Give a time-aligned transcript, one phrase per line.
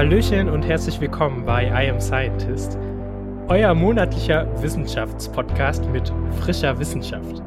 [0.00, 2.78] Hallöchen und herzlich willkommen bei I Am Scientist,
[3.48, 7.42] euer monatlicher Wissenschaftspodcast mit frischer Wissenschaft.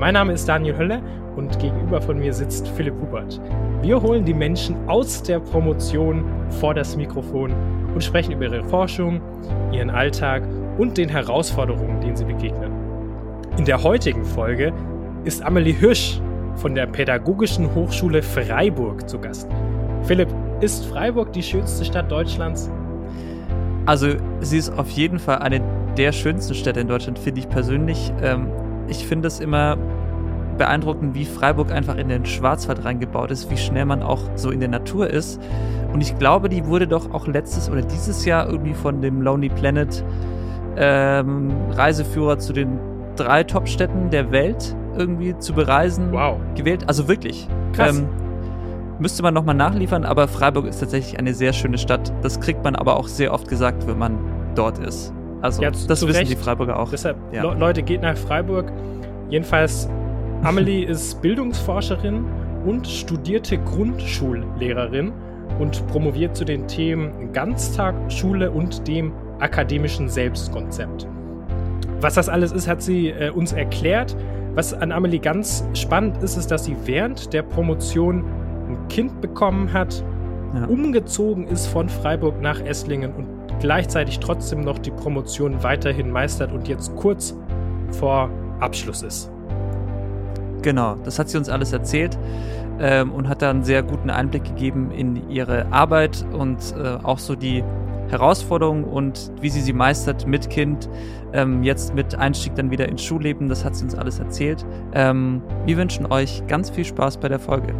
[0.00, 1.00] Mein Name ist Daniel Hölle
[1.36, 3.40] und gegenüber von mir sitzt Philipp Hubert.
[3.82, 7.54] Wir holen die Menschen aus der Promotion vor das Mikrofon
[7.94, 9.20] und sprechen über ihre Forschung,
[9.70, 10.42] ihren Alltag
[10.78, 12.72] und den Herausforderungen, denen sie begegnen.
[13.58, 14.72] In der heutigen Folge
[15.22, 16.20] ist Amelie Hirsch
[16.56, 19.48] von der Pädagogischen Hochschule Freiburg zu Gast.
[20.02, 22.70] Philipp, ist Freiburg die schönste Stadt Deutschlands?
[23.84, 24.08] Also,
[24.40, 25.60] sie ist auf jeden Fall eine
[25.96, 28.12] der schönsten Städte in Deutschland, finde ich persönlich.
[28.22, 28.48] Ähm,
[28.86, 29.76] ich finde es immer
[30.58, 34.60] beeindruckend, wie Freiburg einfach in den Schwarzwald reingebaut ist, wie schnell man auch so in
[34.60, 35.40] der Natur ist.
[35.92, 39.48] Und ich glaube, die wurde doch auch letztes oder dieses Jahr irgendwie von dem Lonely
[39.48, 40.04] Planet
[40.76, 42.78] ähm, Reiseführer zu den
[43.16, 46.36] drei Top-Städten der Welt irgendwie zu bereisen wow.
[46.54, 46.84] gewählt.
[46.86, 47.48] Also wirklich.
[47.72, 47.98] Krass.
[47.98, 48.08] Ähm,
[49.02, 52.12] müsste man nochmal nachliefern, aber Freiburg ist tatsächlich eine sehr schöne Stadt.
[52.22, 54.18] Das kriegt man aber auch sehr oft gesagt, wenn man
[54.54, 55.12] dort ist.
[55.42, 56.30] Also, ja, das wissen Recht.
[56.30, 56.90] die Freiburger auch.
[56.90, 57.42] Deshalb, ja.
[57.42, 58.72] Le Leute, geht nach Freiburg.
[59.28, 59.88] Jedenfalls,
[60.42, 62.24] Amelie ist Bildungsforscherin
[62.64, 65.12] und studierte Grundschullehrerin
[65.58, 71.08] und promoviert zu den Themen Ganztag, Schule und dem akademischen Selbstkonzept.
[72.00, 74.16] Was das alles ist, hat sie äh, uns erklärt.
[74.54, 78.24] Was an Amelie ganz spannend ist, ist, dass sie während der Promotion
[78.92, 80.04] Kind bekommen hat,
[80.54, 80.66] ja.
[80.66, 83.26] umgezogen ist von Freiburg nach Esslingen und
[83.58, 87.34] gleichzeitig trotzdem noch die Promotion weiterhin meistert und jetzt kurz
[87.90, 88.28] vor
[88.60, 89.30] Abschluss ist.
[90.60, 92.18] Genau, das hat sie uns alles erzählt
[92.80, 97.18] ähm, und hat da einen sehr guten Einblick gegeben in ihre Arbeit und äh, auch
[97.18, 97.64] so die
[98.10, 100.90] Herausforderungen und wie sie sie meistert mit Kind,
[101.32, 103.48] ähm, jetzt mit Einstieg dann wieder ins Schulleben.
[103.48, 104.66] Das hat sie uns alles erzählt.
[104.92, 107.74] Ähm, wir wünschen euch ganz viel Spaß bei der Folge.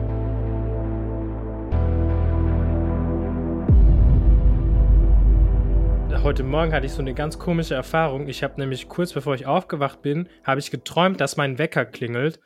[6.23, 8.29] Heute Morgen hatte ich so eine ganz komische Erfahrung.
[8.29, 12.39] Ich habe nämlich kurz bevor ich aufgewacht bin, habe ich geträumt, dass mein Wecker klingelt.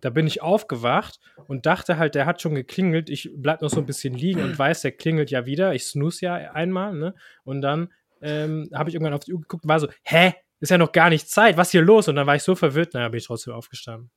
[0.00, 1.18] Da bin ich aufgewacht
[1.48, 3.10] und dachte halt, der hat schon geklingelt.
[3.10, 5.74] Ich bleib noch so ein bisschen liegen und weiß, der klingelt ja wieder.
[5.74, 7.14] Ich snooze ja einmal, ne?
[7.42, 7.92] Und dann
[8.22, 10.34] ähm, habe ich irgendwann auf die Uhr geguckt und war so, hä?
[10.60, 12.06] Ist ja noch gar nicht Zeit, was ist hier los?
[12.06, 14.10] Und dann war ich so verwirrt, naja, bin ich trotzdem aufgestanden.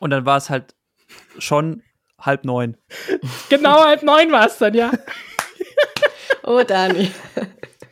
[0.00, 0.74] Und dann war es halt
[1.38, 1.82] schon
[2.18, 2.78] halb neun.
[3.50, 4.92] genau halb neun war es dann, ja.
[6.42, 7.10] oh, Dani.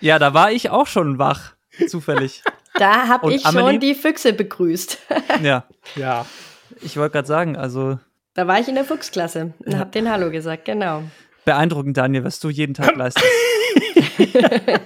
[0.03, 1.55] Ja, da war ich auch schon wach,
[1.87, 2.43] zufällig.
[2.75, 3.67] Da habe ich Amelie?
[3.67, 4.99] schon die Füchse begrüßt.
[5.43, 5.67] ja.
[5.95, 6.25] Ja.
[6.81, 8.01] Ich wollte gerade sagen, also.
[8.33, 9.79] Da war ich in der Fuchsklasse und ja.
[9.79, 11.03] habe den Hallo gesagt, genau.
[11.45, 13.27] Beeindruckend, Daniel, was du jeden Tag leistest.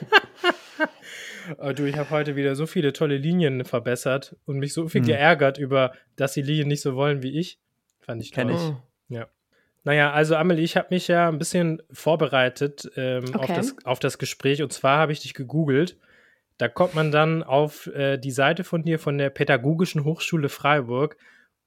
[1.59, 5.03] oh, du, ich habe heute wieder so viele tolle Linien verbessert und mich so viel
[5.03, 5.07] hm.
[5.07, 7.61] geärgert über, dass die Linien nicht so wollen wie ich.
[8.01, 8.47] Fand ich toll.
[8.47, 9.17] Kenn ich.
[9.17, 9.29] Ja.
[9.87, 13.39] Naja, also Amelie, ich habe mich ja ein bisschen vorbereitet ähm, okay.
[13.39, 15.97] auf, das, auf das Gespräch und zwar habe ich dich gegoogelt.
[16.59, 21.17] Da kommt man dann auf äh, die Seite von dir von der Pädagogischen Hochschule Freiburg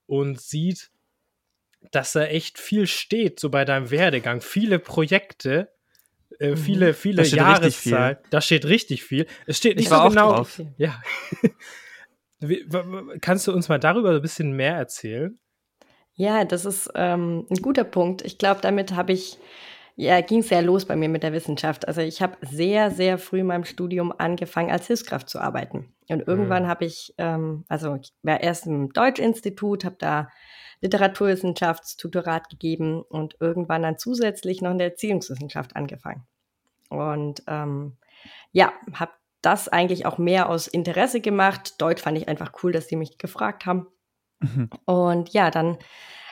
[0.04, 0.90] und sieht,
[1.92, 4.42] dass da echt viel steht, so bei deinem Werdegang.
[4.42, 5.72] Viele Projekte,
[6.38, 6.56] äh, mhm.
[6.58, 8.18] viele, viele da Jahreszahlen.
[8.28, 9.24] Da steht richtig viel.
[9.46, 10.34] Es steht nicht ich so genau.
[10.34, 10.60] Drauf.
[10.76, 11.02] Ja.
[13.22, 15.38] Kannst du uns mal darüber ein bisschen mehr erzählen?
[16.20, 18.20] Ja, das ist ähm, ein guter Punkt.
[18.26, 19.38] Ich glaube, damit habe ich,
[19.96, 21.88] ja, ging es ja los bei mir mit der Wissenschaft.
[21.88, 25.94] Also ich habe sehr, sehr früh in meinem Studium angefangen, als Hilfskraft zu arbeiten.
[26.10, 26.68] Und irgendwann mhm.
[26.68, 30.28] habe ich, ähm, also ich war erst im Deutschinstitut, habe da
[30.82, 36.26] Literaturwissenschaftstutorat gegeben und irgendwann dann zusätzlich noch in der Erziehungswissenschaft angefangen.
[36.90, 37.96] Und ähm,
[38.52, 41.80] ja, habe das eigentlich auch mehr aus Interesse gemacht.
[41.80, 43.86] Deutsch fand ich einfach cool, dass die mich gefragt haben.
[44.40, 44.70] Mhm.
[44.84, 45.78] Und ja, dann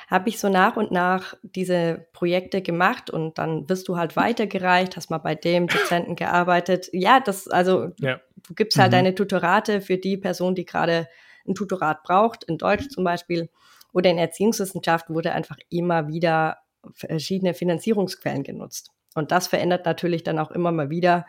[0.08, 4.96] habe ich so nach und nach diese Projekte gemacht und dann wirst du halt weitergereicht,
[4.96, 6.88] hast mal bei dem Dozenten gearbeitet.
[6.92, 8.18] Ja, das, also ja.
[8.36, 8.96] du gibst halt mhm.
[8.96, 11.08] deine Tutorate für die Person, die gerade
[11.46, 13.50] ein Tutorat braucht, in Deutsch zum Beispiel.
[13.92, 16.58] Oder in Erziehungswissenschaften wurde einfach immer wieder
[16.92, 18.90] verschiedene Finanzierungsquellen genutzt.
[19.14, 21.26] Und das verändert natürlich dann auch immer mal wieder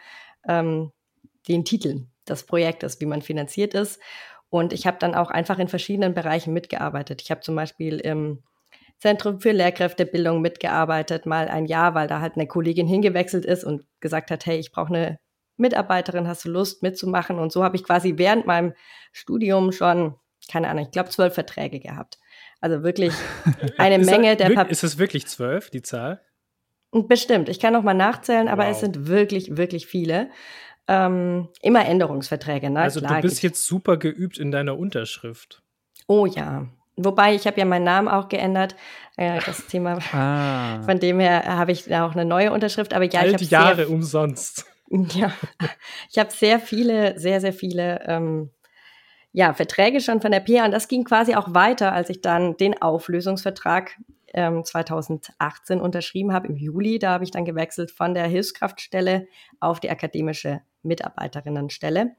[0.47, 0.91] ähm,
[1.47, 3.99] den Titel des Projektes, wie man finanziert ist.
[4.49, 7.21] Und ich habe dann auch einfach in verschiedenen Bereichen mitgearbeitet.
[7.21, 8.43] Ich habe zum Beispiel im
[8.97, 13.85] Zentrum für Lehrkräftebildung mitgearbeitet, mal ein Jahr, weil da halt eine Kollegin hingewechselt ist und
[13.99, 15.19] gesagt hat, hey, ich brauche eine
[15.55, 17.39] Mitarbeiterin, hast du Lust mitzumachen?
[17.39, 18.73] Und so habe ich quasi während meinem
[19.11, 20.15] Studium schon,
[20.51, 22.17] keine Ahnung, ich glaube zwölf Verträge gehabt.
[22.59, 23.13] Also wirklich
[23.77, 24.69] eine Menge der Papiere.
[24.69, 26.21] Ist es wirklich zwölf, die Zahl?
[26.91, 27.49] Bestimmt.
[27.49, 28.71] Ich kann noch mal nachzählen, aber wow.
[28.71, 30.29] es sind wirklich, wirklich viele
[30.89, 32.69] ähm, immer Änderungsverträge.
[32.71, 32.81] Ne?
[32.81, 35.61] Also Klar, du bist jetzt super geübt in deiner Unterschrift.
[36.07, 36.65] Oh ja.
[36.97, 38.75] Wobei, ich habe ja meinen Namen auch geändert.
[39.15, 40.81] Äh, das Thema, ah.
[40.81, 42.93] von dem her habe ich auch eine neue Unterschrift.
[42.93, 44.65] Aber ja, All ich die Jahre umsonst.
[44.91, 45.31] Ja,
[46.09, 48.49] ich habe sehr viele, sehr, sehr viele ähm,
[49.31, 52.57] ja, Verträge schon von der PA und das ging quasi auch weiter, als ich dann
[52.57, 53.99] den Auflösungsvertrag
[54.33, 56.99] ähm, 2018 unterschrieben habe, im Juli.
[56.99, 59.27] Da habe ich dann gewechselt von der Hilfskraftstelle
[59.59, 62.15] auf die akademische Mitarbeiterinnenstelle.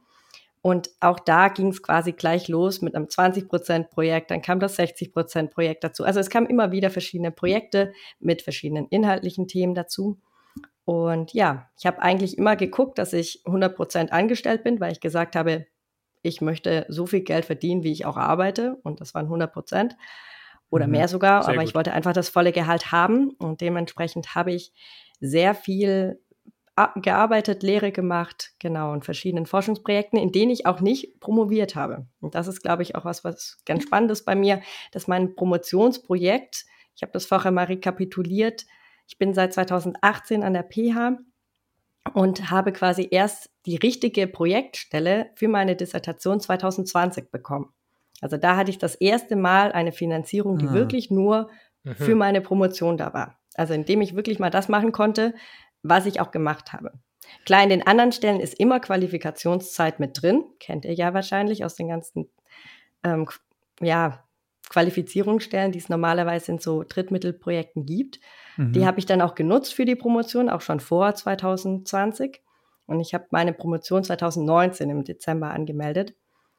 [0.63, 5.85] Und auch da ging es quasi gleich los mit einem 20-Prozent-Projekt, dann kam das 60-Prozent-Projekt
[5.85, 6.05] dazu.
[6.05, 10.21] Also es kamen immer wieder verschiedene Projekte mit verschiedenen inhaltlichen Themen dazu.
[10.85, 15.01] Und ja, ich habe eigentlich immer geguckt, dass ich 100 Prozent angestellt bin, weil ich
[15.01, 15.67] gesagt habe,
[16.23, 18.77] ich möchte so viel Geld verdienen, wie ich auch arbeite.
[18.83, 19.97] Und das waren 100 Prozent
[20.71, 20.93] oder mhm.
[20.93, 21.43] mehr sogar.
[21.43, 21.69] Sehr aber gut.
[21.69, 23.31] ich wollte einfach das volle Gehalt haben.
[23.39, 24.73] Und dementsprechend habe ich
[25.21, 26.21] sehr viel
[27.03, 32.07] gearbeitet, Lehre gemacht, genau, in verschiedenen Forschungsprojekten, in denen ich auch nicht promoviert habe.
[32.21, 34.63] Und das ist, glaube ich, auch was, was ganz spannend ist bei mir,
[34.93, 36.65] dass mein Promotionsprojekt,
[36.97, 38.65] ich habe das vorher mal rekapituliert,
[39.07, 41.19] ich bin seit 2018 an der PH
[42.15, 47.75] und habe quasi erst die richtige Projektstelle für meine Dissertation 2020 bekommen.
[48.21, 50.75] Also da hatte ich das erste Mal eine Finanzierung, die ah.
[50.75, 51.51] wirklich nur
[51.85, 51.95] mhm.
[51.95, 53.39] für meine Promotion da war.
[53.55, 55.35] Also indem ich wirklich mal das machen konnte,
[55.83, 56.93] was ich auch gemacht habe.
[57.47, 61.75] Klar, in den anderen Stellen ist immer Qualifikationszeit mit drin, kennt ihr ja wahrscheinlich aus
[61.75, 62.29] den ganzen
[63.05, 63.29] ähm,
[63.81, 64.25] ja,
[64.69, 68.21] Qualifizierungsstellen, die es normalerweise in so Drittmittelprojekten gibt.
[68.57, 68.73] Mhm.
[68.73, 72.43] Die habe ich dann auch genutzt für die Promotion, auch schon vor 2020.
[72.87, 76.15] Und ich habe meine Promotion 2019 im Dezember angemeldet.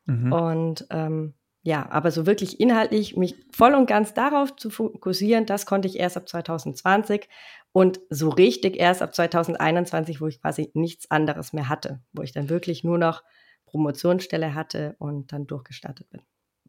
[0.05, 0.31] Mhm.
[0.33, 5.65] Und ähm, ja, aber so wirklich inhaltlich mich voll und ganz darauf zu fokussieren, das
[5.65, 7.29] konnte ich erst ab 2020
[7.71, 12.31] und so richtig erst ab 2021, wo ich quasi nichts anderes mehr hatte, wo ich
[12.31, 13.23] dann wirklich nur noch
[13.67, 16.21] Promotionsstelle hatte und dann durchgestartet bin.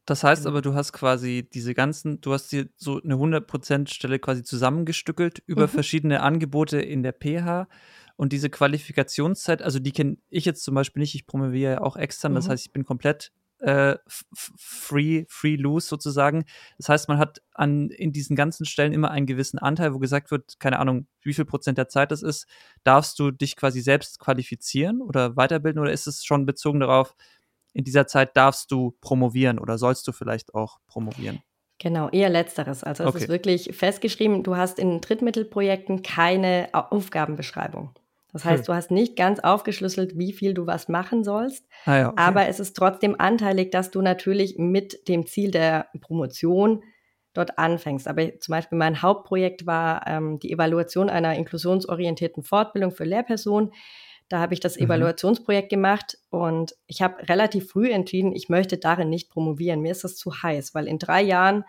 [0.04, 0.54] Das heißt genau.
[0.54, 5.42] aber, du hast quasi diese ganzen, du hast dir so eine 100% Stelle quasi zusammengestückelt
[5.46, 5.70] über mhm.
[5.70, 7.68] verschiedene Angebote in der PH
[8.16, 11.96] und diese Qualifikationszeit, also die kenne ich jetzt zum Beispiel nicht, ich promoviere ja auch
[11.96, 12.36] extern, mhm.
[12.36, 16.44] das heißt, ich bin komplett äh, free, free lose sozusagen.
[16.78, 20.30] Das heißt, man hat an, in diesen ganzen Stellen immer einen gewissen Anteil, wo gesagt
[20.30, 22.46] wird, keine Ahnung, wie viel Prozent der Zeit das ist,
[22.84, 27.14] darfst du dich quasi selbst qualifizieren oder weiterbilden oder ist es schon bezogen darauf,
[27.72, 31.40] in dieser Zeit darfst du promovieren oder sollst du vielleicht auch promovieren?
[31.78, 32.84] Genau, eher letzteres.
[32.84, 33.18] Also es okay.
[33.18, 37.90] ist wirklich festgeschrieben, du hast in Drittmittelprojekten keine Aufgabenbeschreibung.
[38.32, 38.66] Das heißt, hm.
[38.66, 42.22] du hast nicht ganz aufgeschlüsselt, wie viel du was machen sollst, ah ja, okay.
[42.22, 46.82] aber es ist trotzdem anteilig, dass du natürlich mit dem Ziel der Promotion
[47.34, 48.08] dort anfängst.
[48.08, 53.72] Aber zum Beispiel mein Hauptprojekt war ähm, die Evaluation einer inklusionsorientierten Fortbildung für Lehrpersonen.
[54.28, 54.86] Da habe ich das mhm.
[54.86, 59.80] Evaluationsprojekt gemacht und ich habe relativ früh entschieden, ich möchte darin nicht promovieren.
[59.80, 61.64] Mir ist das zu heiß, weil in drei Jahren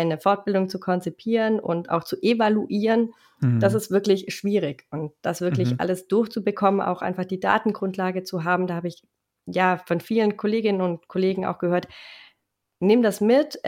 [0.00, 3.60] eine Fortbildung zu konzipieren und auch zu evaluieren, mhm.
[3.60, 4.86] das ist wirklich schwierig.
[4.90, 5.76] Und das wirklich mhm.
[5.78, 9.02] alles durchzubekommen, auch einfach die Datengrundlage zu haben, da habe ich
[9.46, 11.88] ja von vielen Kolleginnen und Kollegen auch gehört,
[12.80, 13.60] nimm das mit,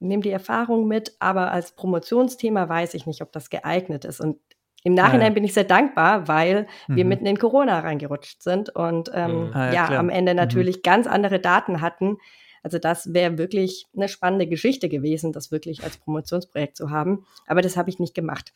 [0.00, 4.20] nimm die Erfahrung mit, aber als Promotionsthema weiß ich nicht, ob das geeignet ist.
[4.20, 4.38] Und
[4.84, 5.34] im Nachhinein ja.
[5.34, 6.96] bin ich sehr dankbar, weil mhm.
[6.96, 9.54] wir mitten in Corona reingerutscht sind und ähm, mhm.
[9.54, 10.38] ah, ja, ja am Ende mhm.
[10.38, 10.82] natürlich mhm.
[10.82, 12.18] ganz andere Daten hatten,
[12.62, 17.26] also das wäre wirklich eine spannende Geschichte gewesen, das wirklich als Promotionsprojekt zu haben.
[17.46, 18.54] Aber das habe ich nicht gemacht.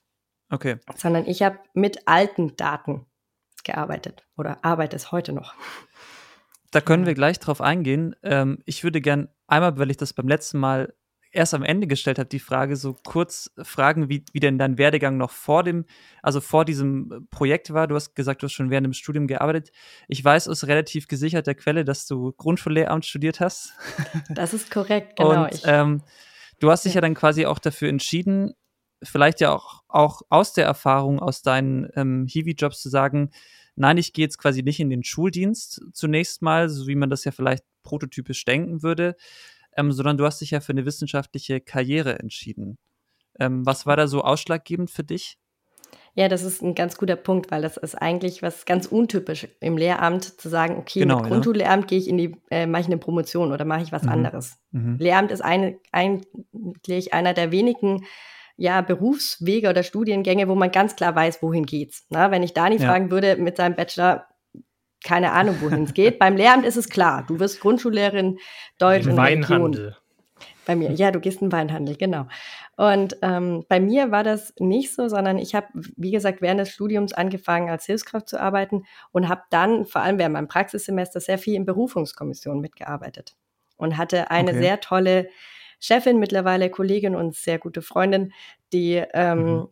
[0.51, 0.77] Okay.
[0.97, 3.07] Sondern ich habe mit alten Daten
[3.65, 5.55] gearbeitet oder arbeite es heute noch.
[6.71, 8.15] Da können wir gleich drauf eingehen.
[8.23, 10.95] Ähm, ich würde gern einmal, weil ich das beim letzten Mal
[11.37, 15.17] erst am Ende gestellt habe, die Frage so kurz fragen, wie, wie denn dein Werdegang
[15.17, 15.85] noch vor dem,
[16.23, 17.87] also vor diesem Projekt war.
[17.87, 19.71] Du hast gesagt, du hast schon während dem Studium gearbeitet.
[20.09, 23.73] Ich weiß aus relativ gesicherter Quelle, dass du Grundschullehramt studiert hast.
[24.31, 25.45] Das ist korrekt, genau.
[25.45, 26.03] Und ähm,
[26.59, 26.99] du hast dich ja.
[26.99, 28.55] ja dann quasi auch dafür entschieden,
[29.03, 33.31] vielleicht ja auch, auch aus der Erfahrung, aus deinen ähm, Hiwi-Jobs zu sagen,
[33.77, 37.25] nein, ich gehe jetzt quasi nicht in den Schuldienst zunächst mal, so wie man das
[37.25, 39.17] ja vielleicht prototypisch denken würde,
[39.77, 42.79] ähm, sondern du hast dich ja für eine wissenschaftliche Karriere entschieden.
[43.39, 45.39] Ähm, was war da so ausschlaggebend für dich?
[46.15, 49.77] Ja, das ist ein ganz guter Punkt, weil das ist eigentlich was ganz untypisch im
[49.77, 51.87] Lehramt zu sagen, okay, genau, mit Grundschullehramt ja.
[51.89, 54.09] gehe ich in die, äh, mache ich eine Promotion oder mache ich was mhm.
[54.09, 54.57] anderes.
[54.71, 54.97] Mhm.
[54.99, 58.07] Lehramt ist eine, eigentlich einer der wenigen
[58.57, 62.07] ja, Berufswege oder Studiengänge, wo man ganz klar weiß, wohin geht's.
[62.09, 62.89] Na, wenn ich Dani ja.
[62.89, 64.27] fragen würde mit seinem Bachelor,
[65.05, 66.19] keine Ahnung, wohin es geht.
[66.19, 67.25] Beim Lehramt ist es klar.
[67.27, 68.39] Du wirst Grundschullehrerin
[68.79, 69.97] Deutsch und Weinhandel.
[70.67, 72.27] Bei mir, ja, du gehst in den Weinhandel, genau.
[72.77, 76.71] Und ähm, bei mir war das nicht so, sondern ich habe, wie gesagt, während des
[76.71, 81.39] Studiums angefangen, als Hilfskraft zu arbeiten und habe dann, vor allem während meinem Praxissemester, sehr
[81.39, 83.37] viel in Berufungskommissionen mitgearbeitet
[83.77, 84.61] und hatte eine okay.
[84.61, 85.29] sehr tolle
[85.79, 88.33] Chefin, mittlerweile Kollegin und sehr gute Freundin,
[88.73, 89.69] die ähm,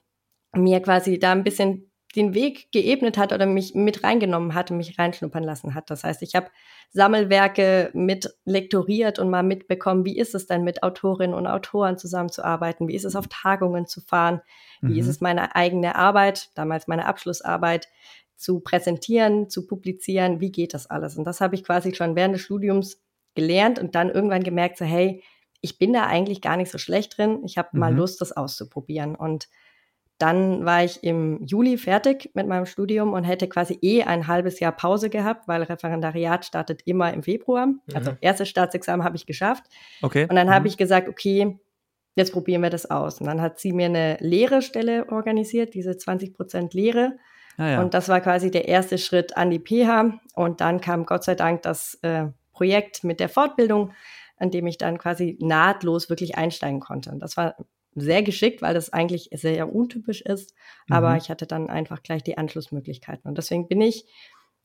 [0.55, 0.63] mhm.
[0.63, 4.77] mir quasi da ein bisschen den Weg geebnet hat oder mich mit reingenommen hat und
[4.77, 5.91] mich reinschnuppern lassen hat.
[5.91, 6.49] Das heißt, ich habe
[6.93, 12.89] Sammelwerke mit lektoriert und mal mitbekommen, wie ist es denn mit Autorinnen und Autoren zusammenzuarbeiten,
[12.89, 14.41] wie ist es auf Tagungen zu fahren,
[14.81, 14.99] wie mhm.
[14.99, 17.89] ist es meine eigene Arbeit, damals meine Abschlussarbeit,
[18.37, 21.17] zu präsentieren, zu publizieren, wie geht das alles?
[21.17, 23.01] Und das habe ich quasi schon während des Studiums
[23.35, 25.23] gelernt und dann irgendwann gemerkt, so hey,
[25.61, 27.81] ich bin da eigentlich gar nicht so schlecht drin, ich habe mhm.
[27.81, 29.15] mal Lust, das auszuprobieren.
[29.15, 29.49] Und
[30.19, 34.61] dann war ich im Juli fertig mit meinem Studium und hätte quasi eh ein halbes
[34.61, 37.67] Jahr Pause gehabt, weil Referendariat startet immer im Februar.
[37.67, 37.81] Mhm.
[37.95, 39.65] Also erstes Staatsexamen habe ich geschafft.
[40.03, 40.27] Okay.
[40.29, 40.53] Und dann mhm.
[40.53, 41.59] habe ich gesagt, okay,
[42.15, 43.21] jetzt probieren wir das aus.
[43.21, 47.17] Und dann hat sie mir eine Lehrestelle organisiert, diese 20 Prozent Lehre.
[47.57, 47.83] Ah, ja.
[47.83, 50.21] Und das war quasi der erste Schritt an die PH.
[50.35, 53.93] Und dann kam Gott sei Dank das äh, Projekt mit der Fortbildung,
[54.37, 57.11] an dem ich dann quasi nahtlos wirklich einsteigen konnte.
[57.11, 57.57] Und das war
[57.95, 60.55] sehr geschickt, weil das eigentlich sehr untypisch ist.
[60.89, 61.17] Aber mhm.
[61.17, 63.29] ich hatte dann einfach gleich die Anschlussmöglichkeiten.
[63.29, 64.07] Und deswegen bin ich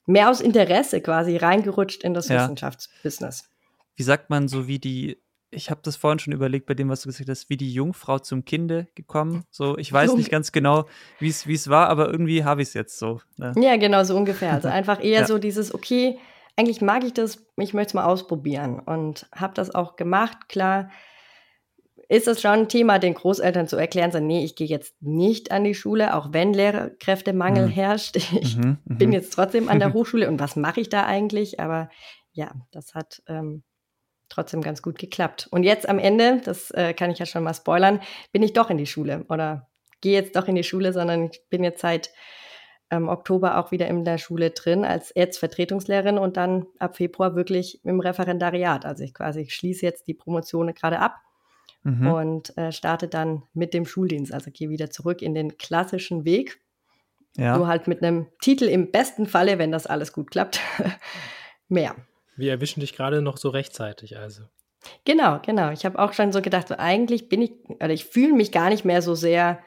[0.05, 2.43] mehr aus Interesse quasi reingerutscht in das ja.
[2.43, 3.49] Wissenschaftsbusiness.
[3.95, 5.17] Wie sagt man so wie die
[5.51, 8.19] ich habe das vorhin schon überlegt bei dem, was du gesagt hast, wie die Jungfrau
[8.19, 9.45] zum Kinde gekommen.
[9.49, 10.85] So, ich weiß nicht ganz genau,
[11.19, 13.21] wie es war, aber irgendwie habe ich es jetzt so.
[13.37, 13.53] Ne?
[13.57, 14.53] Ja, genau, so ungefähr.
[14.53, 15.25] Also einfach eher ja.
[15.25, 16.19] so dieses, okay,
[16.55, 20.49] eigentlich mag ich das, ich möchte es mal ausprobieren und habe das auch gemacht.
[20.49, 20.91] Klar,
[22.09, 25.51] ist es schon ein Thema, den Großeltern zu erklären, so, nee, ich gehe jetzt nicht
[25.51, 27.71] an die Schule, auch wenn Lehrkräftemangel mhm.
[27.71, 28.15] herrscht.
[28.15, 28.97] Ich mhm, mhm.
[28.97, 31.59] bin jetzt trotzdem an der Hochschule und was mache ich da eigentlich?
[31.59, 31.89] Aber
[32.31, 33.63] ja, das hat ähm,
[34.27, 35.47] trotzdem ganz gut geklappt.
[35.51, 38.01] Und jetzt am Ende, das äh, kann ich ja schon mal spoilern,
[38.31, 39.69] bin ich doch in die Schule oder
[40.01, 42.11] gehe jetzt doch in die Schule, sondern ich bin jetzt seit
[42.89, 47.85] ähm, Oktober auch wieder in der Schule drin als Erzvertretungslehrerin und dann ab Februar wirklich
[47.85, 48.83] im Referendariat.
[48.83, 51.21] Also ich quasi ich schließe jetzt die Promotion gerade ab
[51.83, 52.07] mhm.
[52.07, 54.33] und äh, starte dann mit dem Schuldienst.
[54.33, 56.59] Also gehe wieder zurück in den klassischen Weg.
[57.37, 57.57] Ja.
[57.57, 60.59] Nur halt mit einem Titel im besten Falle, wenn das alles gut klappt,
[61.67, 61.95] mehr.
[62.35, 64.43] Wir erwischen dich gerade noch so rechtzeitig, also.
[65.05, 65.71] Genau, genau.
[65.71, 68.69] Ich habe auch schon so gedacht, so eigentlich bin ich, oder ich fühle mich gar
[68.69, 69.59] nicht mehr so sehr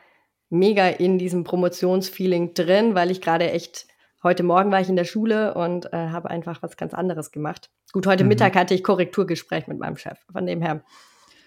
[0.49, 3.87] mega in diesem Promotionsfeeling drin, weil ich gerade echt,
[4.23, 7.71] heute Morgen war ich in der Schule und äh, habe einfach was ganz anderes gemacht.
[7.93, 8.29] Gut, heute mhm.
[8.29, 10.19] Mittag hatte ich Korrekturgespräch mit meinem Chef.
[10.33, 10.83] Von dem her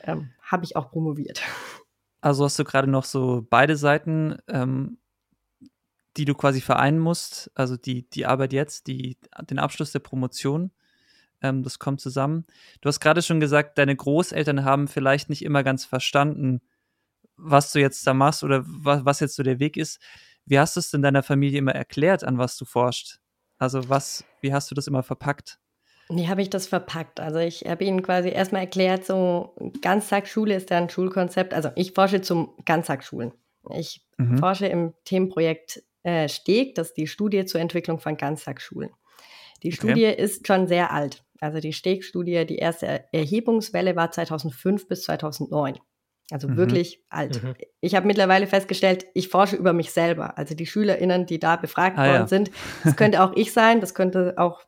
[0.05, 1.41] ähm, habe ich auch promoviert.
[2.21, 4.97] Also hast du gerade noch so beide Seiten, ähm,
[6.17, 9.17] die du quasi vereinen musst, also die, die Arbeit jetzt, die,
[9.50, 10.71] den Abschluss der Promotion
[11.41, 12.45] ähm, das kommt zusammen.
[12.81, 16.62] Du hast gerade schon gesagt, deine Großeltern haben vielleicht nicht immer ganz verstanden,
[17.38, 20.00] was du jetzt da machst oder was, was jetzt so der Weg ist.
[20.45, 23.19] Wie hast du es denn deiner Familie immer erklärt, an was du forschst?
[23.57, 25.59] Also was, wie hast du das immer verpackt?
[26.09, 27.19] Wie habe ich das verpackt?
[27.19, 31.53] Also ich habe ihnen quasi erstmal erklärt, so Ganztagsschule ist ja ein Schulkonzept.
[31.53, 33.31] Also ich forsche zum Ganztagsschulen.
[33.74, 34.38] Ich mhm.
[34.38, 38.91] forsche im Themenprojekt äh, STEG, das ist die Studie zur Entwicklung von Ganztagsschulen.
[39.63, 39.75] Die okay.
[39.75, 41.24] Studie ist schon sehr alt.
[41.39, 45.79] Also die Steg-Studie, die erste Erhebungswelle war 2005 bis 2009.
[46.31, 46.57] Also mhm.
[46.57, 47.43] wirklich alt.
[47.43, 47.55] Mhm.
[47.81, 50.38] Ich habe mittlerweile festgestellt, ich forsche über mich selber.
[50.38, 52.27] Also die SchülerInnen, die da befragt ah, worden ja.
[52.27, 52.51] sind,
[52.83, 54.63] das könnte auch ich sein, das könnte auch,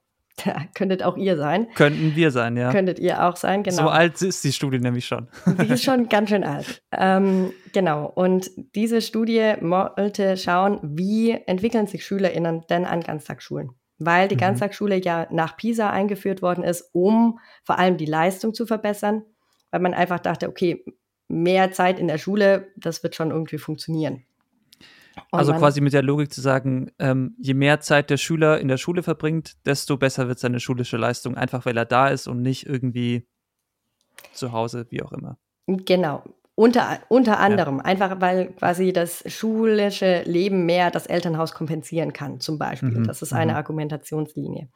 [0.74, 1.68] könntet auch ihr sein.
[1.76, 2.72] Könnten wir sein, ja.
[2.72, 3.84] Könntet ihr auch sein, genau.
[3.84, 5.28] So alt ist die Studie nämlich schon.
[5.46, 6.82] Die ist schon ganz schön alt.
[6.92, 8.06] Ähm, genau.
[8.06, 14.42] Und diese Studie wollte schauen, wie entwickeln sich SchülerInnen denn an Ganztagsschulen weil die mhm.
[14.42, 19.24] Ganztagsschule ja nach PISA eingeführt worden ist, um vor allem die Leistung zu verbessern,
[19.72, 20.86] weil man einfach dachte, okay,
[21.28, 24.24] mehr Zeit in der Schule, das wird schon irgendwie funktionieren.
[25.32, 28.78] Also quasi mit der Logik zu sagen, ähm, je mehr Zeit der Schüler in der
[28.78, 32.66] Schule verbringt, desto besser wird seine schulische Leistung, einfach weil er da ist und nicht
[32.66, 33.28] irgendwie
[34.34, 35.38] zu Hause, wie auch immer.
[35.68, 36.24] Genau.
[36.56, 37.86] Unter, unter anderem, ja.
[37.86, 42.98] einfach weil quasi das schulische Leben mehr das Elternhaus kompensieren kann, zum Beispiel.
[42.98, 43.08] Mhm.
[43.08, 43.58] Das ist eine mhm.
[43.58, 44.70] Argumentationslinie.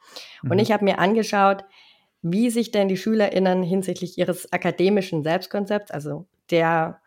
[0.44, 0.58] Und mhm.
[0.60, 1.64] ich habe mir angeschaut,
[2.22, 7.01] wie sich denn die SchülerInnen hinsichtlich ihres akademischen Selbstkonzepts, also der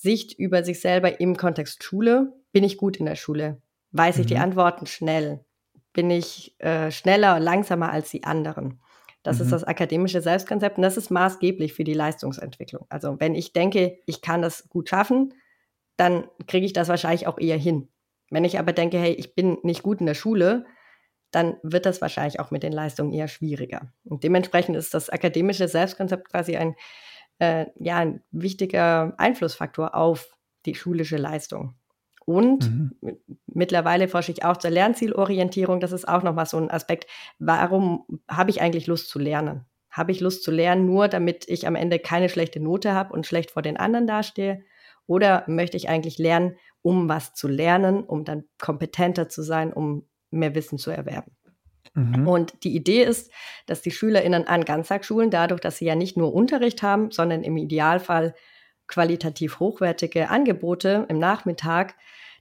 [0.00, 3.60] Sicht über sich selber im Kontext Schule, bin ich gut in der Schule?
[3.92, 4.42] Weiß ich die mhm.
[4.42, 5.44] Antworten schnell?
[5.92, 8.80] Bin ich äh, schneller, langsamer als die anderen?
[9.22, 9.44] Das mhm.
[9.44, 12.86] ist das akademische Selbstkonzept und das ist maßgeblich für die Leistungsentwicklung.
[12.88, 15.34] Also wenn ich denke, ich kann das gut schaffen,
[15.96, 17.88] dann kriege ich das wahrscheinlich auch eher hin.
[18.30, 20.64] Wenn ich aber denke, hey, ich bin nicht gut in der Schule,
[21.30, 23.92] dann wird das wahrscheinlich auch mit den Leistungen eher schwieriger.
[24.04, 26.74] Und dementsprechend ist das akademische Selbstkonzept quasi ein,
[27.40, 31.74] äh, ja, ein wichtiger Einflussfaktor auf die schulische Leistung.
[32.26, 32.92] Und mhm.
[33.46, 35.80] mittlerweile forsche ich auch zur Lernzielorientierung.
[35.80, 37.10] Das ist auch nochmal so ein Aspekt.
[37.38, 39.64] Warum habe ich eigentlich Lust zu lernen?
[39.90, 43.26] Habe ich Lust zu lernen, nur damit ich am Ende keine schlechte Note habe und
[43.26, 44.62] schlecht vor den anderen dastehe?
[45.06, 50.06] Oder möchte ich eigentlich lernen, um was zu lernen, um dann kompetenter zu sein, um
[50.30, 51.32] mehr Wissen zu erwerben?
[51.94, 52.26] Mhm.
[52.26, 53.32] Und die Idee ist,
[53.66, 57.56] dass die SchülerInnen an Ganztagsschulen dadurch, dass sie ja nicht nur Unterricht haben, sondern im
[57.56, 58.34] Idealfall
[58.86, 61.94] qualitativ hochwertige Angebote im Nachmittag,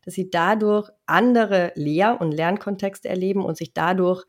[0.04, 4.26] dass sie dadurch andere Lehr- und Lernkontexte erleben und sich dadurch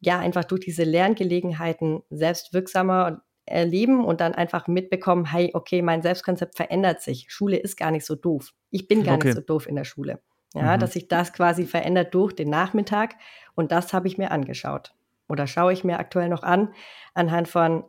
[0.00, 6.56] ja einfach durch diese Lerngelegenheiten selbstwirksamer erleben und dann einfach mitbekommen, hey, okay, mein Selbstkonzept
[6.56, 7.26] verändert sich.
[7.28, 8.52] Schule ist gar nicht so doof.
[8.70, 9.28] Ich bin gar okay.
[9.28, 10.20] nicht so doof in der Schule.
[10.54, 10.80] Ja, mhm.
[10.80, 13.14] dass sich das quasi verändert durch den Nachmittag
[13.54, 14.94] und das habe ich mir angeschaut
[15.28, 16.74] oder schaue ich mir aktuell noch an
[17.14, 17.84] anhand von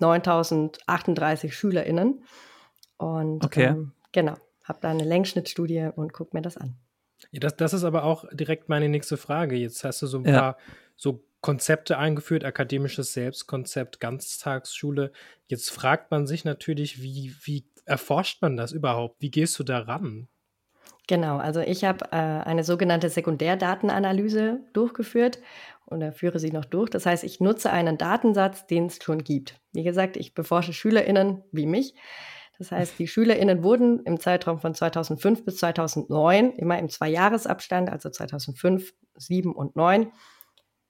[0.00, 2.24] 9038 SchülerInnen.
[2.96, 3.66] Und okay.
[3.66, 4.34] ähm, genau,
[4.64, 6.76] habe da eine Längsschnittstudie und gucke mir das an.
[7.30, 9.56] Ja, das, das ist aber auch direkt meine nächste Frage.
[9.56, 10.38] Jetzt hast du so ein ja.
[10.38, 10.58] paar
[10.96, 15.12] so Konzepte eingeführt, akademisches Selbstkonzept, Ganztagsschule.
[15.46, 19.20] Jetzt fragt man sich natürlich, wie, wie erforscht man das überhaupt?
[19.20, 20.28] Wie gehst du da ran?
[21.06, 25.38] Genau, also ich habe äh, eine sogenannte Sekundärdatenanalyse durchgeführt
[25.86, 26.88] oder führe sie noch durch.
[26.88, 29.60] Das heißt, ich nutze einen Datensatz, den es schon gibt.
[29.72, 31.94] Wie gesagt, ich beforsche SchülerInnen wie mich.
[32.58, 38.08] Das heißt, die SchülerInnen wurden im Zeitraum von 2005 bis 2009, immer im Zweijahresabstand, also
[38.10, 40.12] 2005, 7 und 9,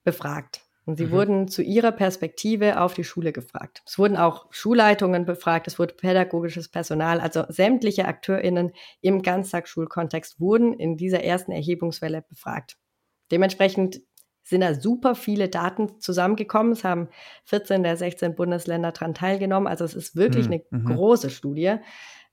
[0.03, 0.64] befragt.
[0.85, 1.11] Und sie mhm.
[1.11, 3.81] wurden zu ihrer Perspektive auf die Schule gefragt.
[3.85, 10.73] Es wurden auch Schulleitungen befragt, es wurde pädagogisches Personal, also sämtliche AkteurInnen im Ganztagsschulkontext wurden
[10.73, 12.77] in dieser ersten Erhebungswelle befragt.
[13.31, 14.01] Dementsprechend
[14.43, 16.71] sind da super viele Daten zusammengekommen.
[16.71, 17.09] Es haben
[17.45, 19.67] 14 der 16 Bundesländer daran teilgenommen.
[19.67, 20.61] Also es ist wirklich mhm.
[20.71, 20.95] eine mhm.
[20.95, 21.77] große Studie.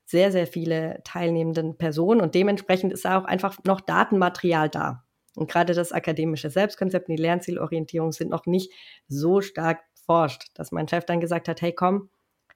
[0.04, 5.04] Sehr, sehr viele teilnehmenden Personen und dementsprechend ist da auch einfach noch Datenmaterial da.
[5.36, 8.72] Und gerade das akademische Selbstkonzept und die Lernzielorientierung sind noch nicht
[9.08, 12.10] so stark forscht, dass mein Chef dann gesagt hat, hey komm,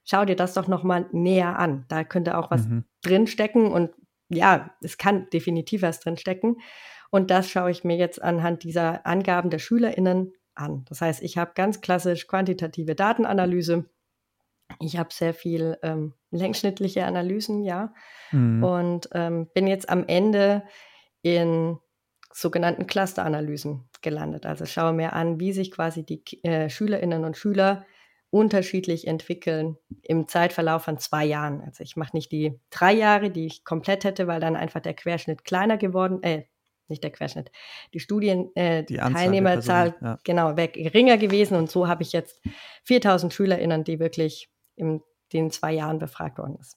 [0.04, 1.84] schau dir das doch noch mal näher an.
[1.88, 2.84] Da könnte auch was mhm.
[3.02, 3.90] drinstecken und
[4.28, 6.56] ja, es kann definitiv was drinstecken.
[7.10, 10.84] Und das schaue ich mir jetzt anhand dieser Angaben der SchülerInnen an.
[10.88, 13.88] Das heißt, ich habe ganz klassisch quantitative Datenanalyse.
[14.80, 17.94] Ich habe sehr viel ähm, längsschnittliche Analysen, ja.
[18.32, 18.64] Mhm.
[18.64, 20.64] Und ähm, bin jetzt am Ende
[21.22, 21.78] in
[22.36, 24.44] sogenannten Clusteranalysen gelandet.
[24.44, 27.86] Also schaue mir an, wie sich quasi die äh, Schülerinnen und Schüler
[28.28, 31.62] unterschiedlich entwickeln im Zeitverlauf von zwei Jahren.
[31.62, 34.92] Also ich mache nicht die drei Jahre, die ich komplett hätte, weil dann einfach der
[34.92, 36.44] Querschnitt kleiner geworden, äh,
[36.88, 37.50] nicht der Querschnitt,
[37.94, 40.18] die Studien, äh, die Teilnehmerzahl, ja.
[40.22, 42.42] genau, wäre geringer gewesen und so habe ich jetzt
[42.84, 45.00] 4000 SchülerInnen, die wirklich in
[45.32, 46.76] den zwei Jahren befragt worden ist.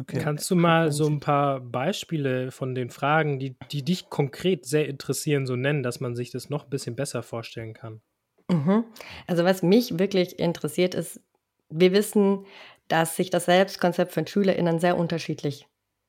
[0.00, 0.18] Okay.
[0.18, 4.88] Kannst du mal so ein paar Beispiele von den Fragen, die, die dich konkret sehr
[4.88, 8.00] interessieren, so nennen, dass man sich das noch ein bisschen besser vorstellen kann?
[8.48, 8.84] Mhm.
[9.26, 11.20] Also was mich wirklich interessiert ist,
[11.68, 12.46] wir wissen,
[12.88, 15.66] dass sich das Selbstkonzept von SchülerInnen sehr unterschiedlich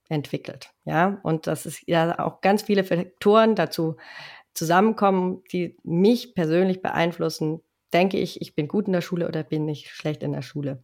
[0.10, 0.72] entwickelt.
[0.86, 3.98] Ja, und dass es ja auch ganz viele Faktoren dazu
[4.54, 7.62] zusammenkommen, die mich persönlich beeinflussen.
[7.94, 10.84] Denke ich, ich bin gut in der Schule oder bin ich schlecht in der Schule?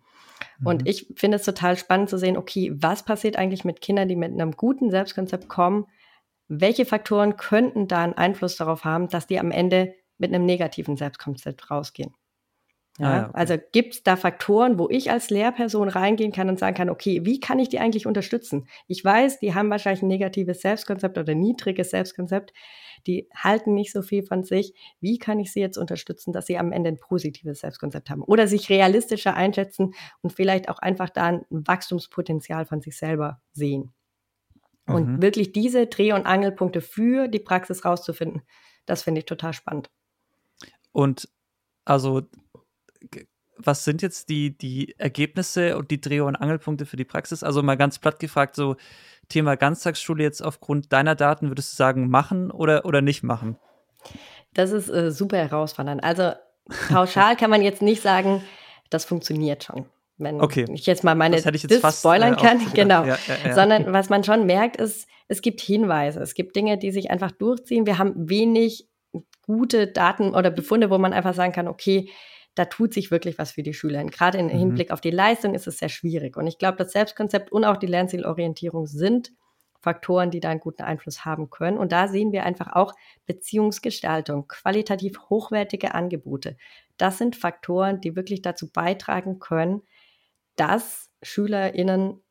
[0.65, 0.87] Und mhm.
[0.87, 4.31] ich finde es total spannend zu sehen, okay, was passiert eigentlich mit Kindern, die mit
[4.31, 5.85] einem guten Selbstkonzept kommen?
[6.47, 10.97] Welche Faktoren könnten da einen Einfluss darauf haben, dass die am Ende mit einem negativen
[10.97, 12.13] Selbstkonzept rausgehen?
[12.99, 13.31] Ja, ah, okay.
[13.33, 17.25] Also gibt es da Faktoren, wo ich als Lehrperson reingehen kann und sagen kann, okay,
[17.25, 18.67] wie kann ich die eigentlich unterstützen?
[18.87, 22.53] Ich weiß, die haben wahrscheinlich ein negatives Selbstkonzept oder niedriges Selbstkonzept.
[23.07, 24.73] Die halten nicht so viel von sich.
[24.99, 28.23] Wie kann ich sie jetzt unterstützen, dass sie am Ende ein positives Selbstkonzept haben?
[28.23, 33.93] Oder sich realistischer einschätzen und vielleicht auch einfach da ein Wachstumspotenzial von sich selber sehen.
[34.85, 35.21] Und mhm.
[35.21, 38.41] wirklich diese Dreh- und Angelpunkte für die Praxis rauszufinden,
[38.85, 39.89] das finde ich total spannend.
[40.91, 41.29] Und
[41.85, 42.23] also
[43.65, 47.43] was sind jetzt die, die Ergebnisse und die Dreh- und Angelpunkte für die Praxis?
[47.43, 48.75] Also mal ganz platt gefragt, so
[49.29, 53.57] Thema Ganztagsschule jetzt aufgrund deiner Daten, würdest du sagen, machen oder, oder nicht machen?
[54.53, 56.03] Das ist äh, super herausfordernd.
[56.03, 56.33] Also
[56.89, 58.43] pauschal kann man jetzt nicht sagen,
[58.89, 59.85] das funktioniert schon.
[60.17, 60.65] Wenn okay.
[60.71, 63.03] ich jetzt mal meine das jetzt fast, spoilern äh, kann, genau.
[63.03, 63.55] Ja, ja, ja.
[63.55, 67.31] Sondern was man schon merkt, ist, es gibt Hinweise, es gibt Dinge, die sich einfach
[67.31, 67.85] durchziehen.
[67.85, 68.87] Wir haben wenig
[69.45, 72.09] gute Daten oder Befunde, wo man einfach sagen kann, okay,
[72.55, 74.03] da tut sich wirklich was für die Schüler.
[74.05, 74.51] Gerade im mhm.
[74.51, 76.37] Hinblick auf die Leistung ist es sehr schwierig.
[76.37, 79.31] Und ich glaube, das Selbstkonzept und auch die Lernzielorientierung sind
[79.79, 81.77] Faktoren, die da einen guten Einfluss haben können.
[81.77, 82.93] Und da sehen wir einfach auch
[83.25, 86.57] Beziehungsgestaltung, qualitativ hochwertige Angebote.
[86.97, 89.81] Das sind Faktoren, die wirklich dazu beitragen können,
[90.55, 92.21] dass SchülerInnen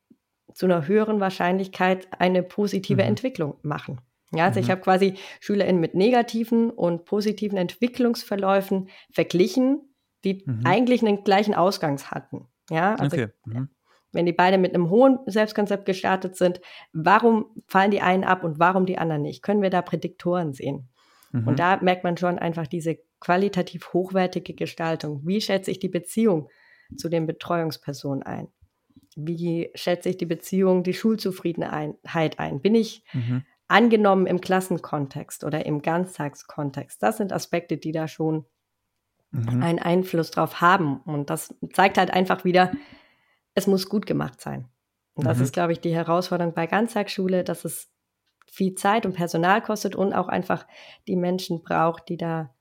[0.55, 3.09] zu einer höheren Wahrscheinlichkeit eine positive mhm.
[3.09, 4.01] Entwicklung machen.
[4.35, 4.65] Ja, also mhm.
[4.65, 9.92] ich habe quasi SchülerInnen mit negativen und positiven Entwicklungsverläufen verglichen
[10.25, 10.63] die mhm.
[10.65, 12.47] eigentlich einen gleichen Ausgangs hatten.
[12.71, 13.29] Ja, also okay.
[13.45, 13.69] mhm.
[14.13, 16.61] wenn die beide mit einem hohen Selbstkonzept gestartet sind,
[16.93, 19.43] warum fallen die einen ab und warum die anderen nicht?
[19.43, 20.89] Können wir da Prädiktoren sehen?
[21.33, 21.49] Mhm.
[21.49, 25.21] Und da merkt man schon einfach diese qualitativ hochwertige Gestaltung.
[25.25, 26.49] Wie schätze ich die Beziehung
[26.97, 28.49] zu den Betreuungspersonen ein?
[29.15, 32.61] Wie schätze ich die Beziehung, die Schulzufriedenheit ein?
[32.61, 33.45] Bin ich mhm.
[33.69, 37.03] angenommen im Klassenkontext oder im Ganztagskontext?
[37.03, 38.47] Das sind Aspekte, die da schon
[39.33, 39.63] mhm.
[39.63, 41.01] einen Einfluss drauf haben.
[41.01, 42.73] Und das zeigt halt einfach wieder,
[43.55, 44.69] es muss gut gemacht sein.
[45.15, 45.45] Und das mhm.
[45.45, 47.91] ist, glaube ich, die Herausforderung bei Ganztagsschule, dass es
[48.51, 50.67] viel Zeit und Personal kostet und auch einfach
[51.09, 52.55] die Menschen braucht, die da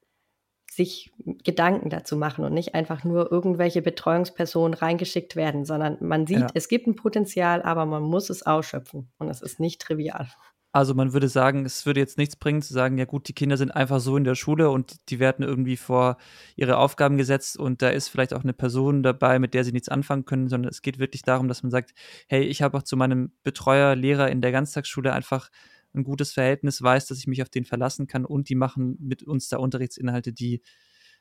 [0.72, 1.12] sich
[1.44, 6.48] Gedanken dazu machen und nicht einfach nur irgendwelche Betreuungspersonen reingeschickt werden, sondern man sieht, ja.
[6.54, 10.30] es gibt ein Potenzial, aber man muss es ausschöpfen und es ist nicht trivial.
[10.74, 13.58] Also man würde sagen, es würde jetzt nichts bringen zu sagen, ja gut, die Kinder
[13.58, 16.18] sind einfach so in der Schule und die werden irgendwie vor
[16.56, 19.90] ihre Aufgaben gesetzt und da ist vielleicht auch eine Person dabei, mit der sie nichts
[19.90, 21.94] anfangen können, sondern es geht wirklich darum, dass man sagt,
[22.28, 25.50] hey, ich habe auch zu meinem Betreuer, Lehrer in der Ganztagsschule einfach
[25.94, 29.24] ein gutes Verhältnis, weiß, dass ich mich auf den verlassen kann und die machen mit
[29.24, 30.62] uns da Unterrichtsinhalte, die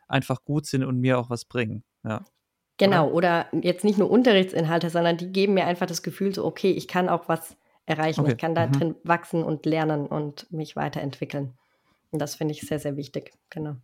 [0.07, 1.83] einfach gut sind und mir auch was bringen.
[2.05, 2.25] Ja.
[2.79, 6.71] Genau, oder jetzt nicht nur Unterrichtsinhalte, sondern die geben mir einfach das Gefühl, so, okay,
[6.71, 8.21] ich kann auch was erreichen.
[8.21, 8.33] Okay.
[8.33, 8.73] Ich kann da mhm.
[8.73, 11.55] drin wachsen und lernen und mich weiterentwickeln.
[12.11, 13.33] Und das finde ich sehr, sehr wichtig.
[13.51, 13.77] Genau.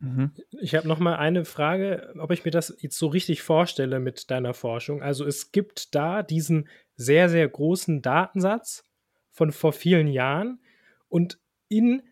[0.00, 0.32] Mhm.
[0.60, 4.30] Ich habe noch mal eine Frage, ob ich mir das jetzt so richtig vorstelle mit
[4.30, 5.02] deiner Forschung.
[5.02, 8.84] Also es gibt da diesen sehr, sehr großen Datensatz
[9.32, 10.60] von vor vielen Jahren
[11.08, 11.38] und
[11.68, 12.02] in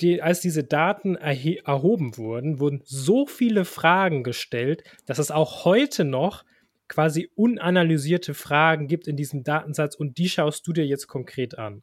[0.00, 6.04] die, als diese Daten erhoben wurden, wurden so viele Fragen gestellt, dass es auch heute
[6.04, 6.44] noch
[6.88, 11.82] quasi unanalysierte Fragen gibt in diesem Datensatz und die schaust du dir jetzt konkret an.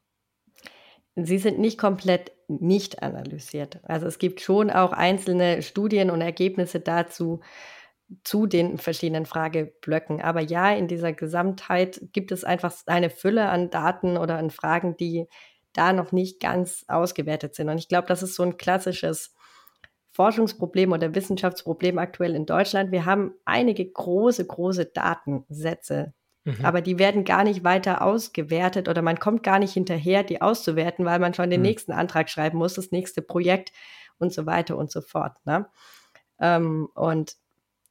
[1.16, 3.78] Sie sind nicht komplett nicht analysiert.
[3.84, 7.40] Also es gibt schon auch einzelne Studien und Ergebnisse dazu,
[8.22, 10.20] zu den verschiedenen Frageblöcken.
[10.20, 14.96] Aber ja, in dieser Gesamtheit gibt es einfach eine Fülle an Daten oder an Fragen,
[14.96, 15.26] die
[15.72, 17.68] da noch nicht ganz ausgewertet sind.
[17.68, 19.33] Und ich glaube, das ist so ein klassisches
[20.14, 22.92] Forschungsproblem oder Wissenschaftsproblem aktuell in Deutschland.
[22.92, 26.64] Wir haben einige große, große Datensätze, mhm.
[26.64, 31.04] aber die werden gar nicht weiter ausgewertet oder man kommt gar nicht hinterher, die auszuwerten,
[31.04, 31.66] weil man schon den mhm.
[31.66, 33.72] nächsten Antrag schreiben muss, das nächste Projekt
[34.18, 35.32] und so weiter und so fort.
[35.44, 35.66] Ne?
[36.38, 37.34] Ähm, und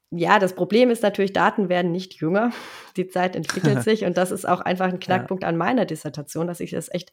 [0.09, 2.53] ja, das Problem ist natürlich, Daten werden nicht jünger.
[2.95, 5.49] Die Zeit entwickelt sich und das ist auch einfach ein Knackpunkt ja.
[5.49, 7.11] an meiner Dissertation, dass ich es echt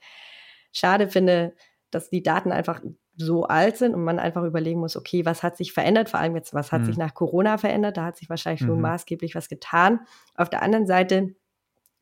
[0.73, 1.57] schade finde,
[1.90, 2.81] dass die Daten einfach
[3.21, 6.09] so alt sind und man einfach überlegen muss, okay, was hat sich verändert?
[6.09, 6.87] Vor allem jetzt, was hat mhm.
[6.87, 7.97] sich nach Corona verändert?
[7.97, 8.83] Da hat sich wahrscheinlich schon mhm.
[8.83, 10.01] maßgeblich was getan.
[10.35, 11.35] Auf der anderen Seite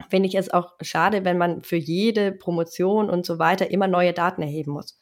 [0.09, 4.13] finde ich es auch schade, wenn man für jede Promotion und so weiter immer neue
[4.13, 4.99] Daten erheben muss.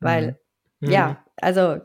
[0.00, 0.38] Weil,
[0.80, 0.90] mhm.
[0.90, 1.16] ja, mhm.
[1.36, 1.76] also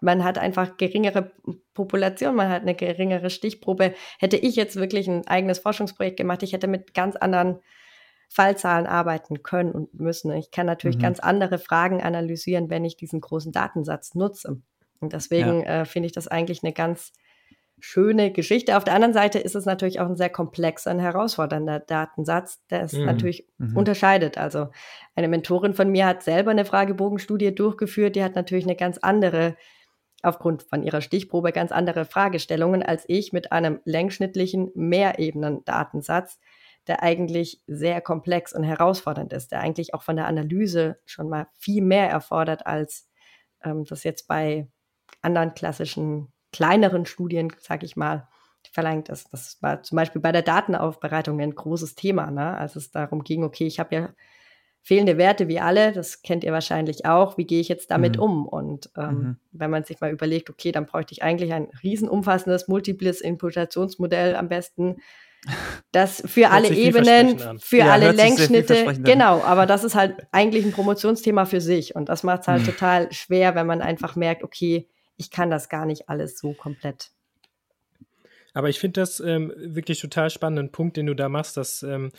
[0.00, 1.32] man hat einfach geringere
[1.72, 3.94] Population, man hat eine geringere Stichprobe.
[4.18, 7.60] Hätte ich jetzt wirklich ein eigenes Forschungsprojekt gemacht, ich hätte mit ganz anderen
[8.28, 10.32] Fallzahlen arbeiten können und müssen.
[10.32, 11.02] Ich kann natürlich mhm.
[11.02, 14.60] ganz andere Fragen analysieren, wenn ich diesen großen Datensatz nutze.
[15.00, 15.82] Und deswegen ja.
[15.82, 17.12] äh, finde ich das eigentlich eine ganz
[17.78, 18.76] schöne Geschichte.
[18.76, 22.82] Auf der anderen Seite ist es natürlich auch ein sehr komplexer und herausfordernder Datensatz, der
[22.82, 23.04] es mhm.
[23.04, 23.76] natürlich mhm.
[23.76, 24.38] unterscheidet.
[24.38, 24.68] Also
[25.14, 29.56] eine Mentorin von mir hat selber eine Fragebogenstudie durchgeführt, die hat natürlich eine ganz andere
[30.22, 36.40] aufgrund von ihrer Stichprobe ganz andere Fragestellungen als ich mit einem längsschnittlichen Mehrebenen-Datensatz,
[36.88, 41.48] der eigentlich sehr komplex und herausfordernd ist, der eigentlich auch von der Analyse schon mal
[41.58, 43.08] viel mehr erfordert, als
[43.64, 44.68] ähm, das jetzt bei
[45.22, 48.28] anderen klassischen kleineren Studien, sage ich mal,
[48.72, 49.32] verlangt ist.
[49.32, 52.56] Das war zum Beispiel bei der Datenaufbereitung ein großes Thema, ne?
[52.56, 54.08] als es darum ging, okay, ich habe ja
[54.82, 58.22] fehlende Werte wie alle, das kennt ihr wahrscheinlich auch, wie gehe ich jetzt damit mhm.
[58.22, 58.46] um?
[58.46, 59.36] Und ähm, mhm.
[59.52, 64.48] wenn man sich mal überlegt, okay, dann bräuchte ich eigentlich ein riesenumfassendes multiples Imputationsmodell am
[64.48, 64.96] besten,
[65.92, 70.72] das für alle Ebenen, für ja, alle Längsschnitte, genau, aber das ist halt eigentlich ein
[70.72, 72.66] Promotionsthema für sich und das macht es halt mhm.
[72.66, 77.10] total schwer, wenn man einfach merkt, okay, ich kann das gar nicht alles so komplett.
[78.54, 82.10] Aber ich finde das ähm, wirklich total spannenden Punkt, den du da machst, dass ähm,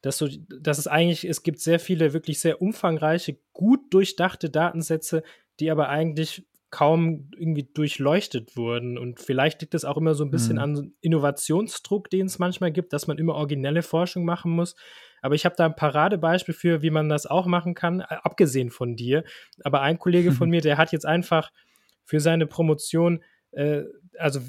[0.00, 5.22] dass, so, dass es eigentlich, es gibt sehr viele wirklich sehr umfangreiche, gut durchdachte Datensätze,
[5.60, 8.98] die aber eigentlich kaum irgendwie durchleuchtet wurden.
[8.98, 10.62] Und vielleicht liegt es auch immer so ein bisschen mhm.
[10.62, 14.76] an Innovationsdruck, den es manchmal gibt, dass man immer originelle Forschung machen muss.
[15.22, 18.70] Aber ich habe da ein Paradebeispiel für, wie man das auch machen kann, äh, abgesehen
[18.70, 19.24] von dir.
[19.64, 21.50] Aber ein Kollege von mir, der hat jetzt einfach
[22.04, 23.82] für seine Promotion, äh,
[24.18, 24.40] also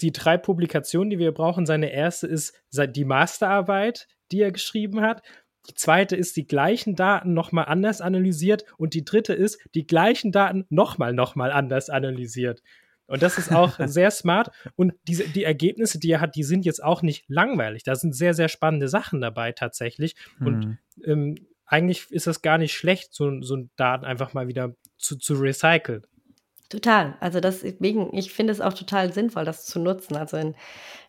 [0.00, 5.22] die drei Publikationen, die wir brauchen, seine erste ist die Masterarbeit, die er geschrieben hat.
[5.68, 10.32] Die zweite ist die gleichen Daten nochmal anders analysiert und die dritte ist die gleichen
[10.32, 12.62] Daten nochmal nochmal anders analysiert.
[13.06, 14.50] Und das ist auch sehr smart.
[14.74, 17.84] Und diese, die Ergebnisse, die er hat, die sind jetzt auch nicht langweilig.
[17.84, 20.16] Da sind sehr, sehr spannende Sachen dabei tatsächlich.
[20.38, 20.46] Mhm.
[20.46, 21.34] Und ähm,
[21.66, 26.06] eigentlich ist das gar nicht schlecht, so, so Daten einfach mal wieder zu, zu recyceln.
[26.68, 27.14] Total.
[27.20, 30.16] Also deswegen, ich finde es auch total sinnvoll, das zu nutzen.
[30.16, 30.56] Also in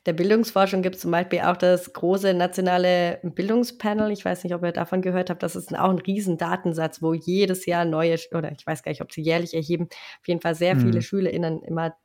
[0.05, 4.11] der Bildungsforschung gibt es zum Beispiel auch das große nationale Bildungspanel.
[4.11, 5.41] Ich weiß nicht, ob ihr davon gehört habt.
[5.41, 9.11] Das ist auch ein Riesendatensatz, wo jedes Jahr neue, oder ich weiß gar nicht, ob
[9.11, 9.87] sie jährlich erheben,
[10.21, 10.81] auf jeden Fall sehr mhm.
[10.81, 11.95] viele SchülerInnen immer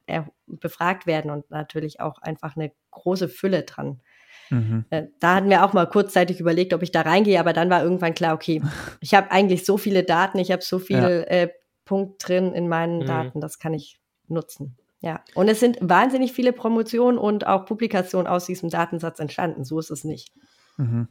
[0.47, 4.01] befragt werden und natürlich auch einfach eine große Fülle dran.
[4.49, 4.87] Mhm.
[4.91, 7.83] Äh, da hatten wir auch mal kurzzeitig überlegt, ob ich da reingehe, aber dann war
[7.83, 8.63] irgendwann klar, okay,
[9.01, 11.09] ich habe eigentlich so viele Daten, ich habe so viel ja.
[11.09, 11.49] äh,
[11.85, 13.07] Punkt drin in meinen mhm.
[13.07, 14.77] Daten, das kann ich nutzen.
[15.01, 19.65] Ja, und es sind wahnsinnig viele Promotionen und auch Publikationen aus diesem Datensatz entstanden.
[19.65, 20.33] So ist es nicht.
[20.77, 21.09] Mhm.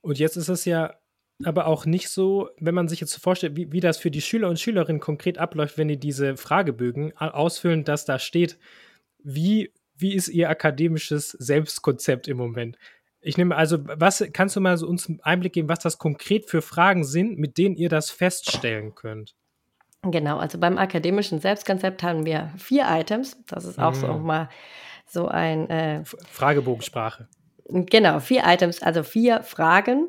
[0.00, 0.94] Und jetzt ist es ja
[1.44, 4.48] aber auch nicht so, wenn man sich jetzt vorstellt, wie, wie das für die Schüler
[4.48, 8.58] und Schülerinnen konkret abläuft, wenn die diese Fragebögen ausfüllen, dass da steht,
[9.22, 12.78] wie, wie ist ihr akademisches Selbstkonzept im Moment?
[13.20, 16.48] Ich nehme also, was kannst du mal so uns einen Einblick geben, was das konkret
[16.48, 19.34] für Fragen sind, mit denen ihr das feststellen könnt?
[20.02, 23.36] Genau, also beim akademischen Selbstkonzept haben wir vier Items.
[23.46, 24.00] Das ist auch mm.
[24.00, 24.48] so mal
[25.06, 27.28] so ein äh, Fragebogensprache.
[27.68, 30.08] Genau, vier Items, also vier Fragen.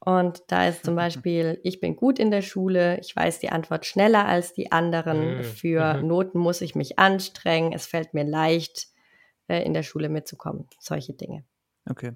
[0.00, 3.86] Und da ist zum Beispiel, ich bin gut in der Schule, ich weiß die Antwort
[3.86, 5.44] schneller als die anderen, mm.
[5.44, 6.06] für mhm.
[6.06, 8.88] Noten muss ich mich anstrengen, es fällt mir leicht,
[9.48, 10.66] äh, in der Schule mitzukommen.
[10.78, 11.44] Solche Dinge.
[11.88, 12.12] Okay.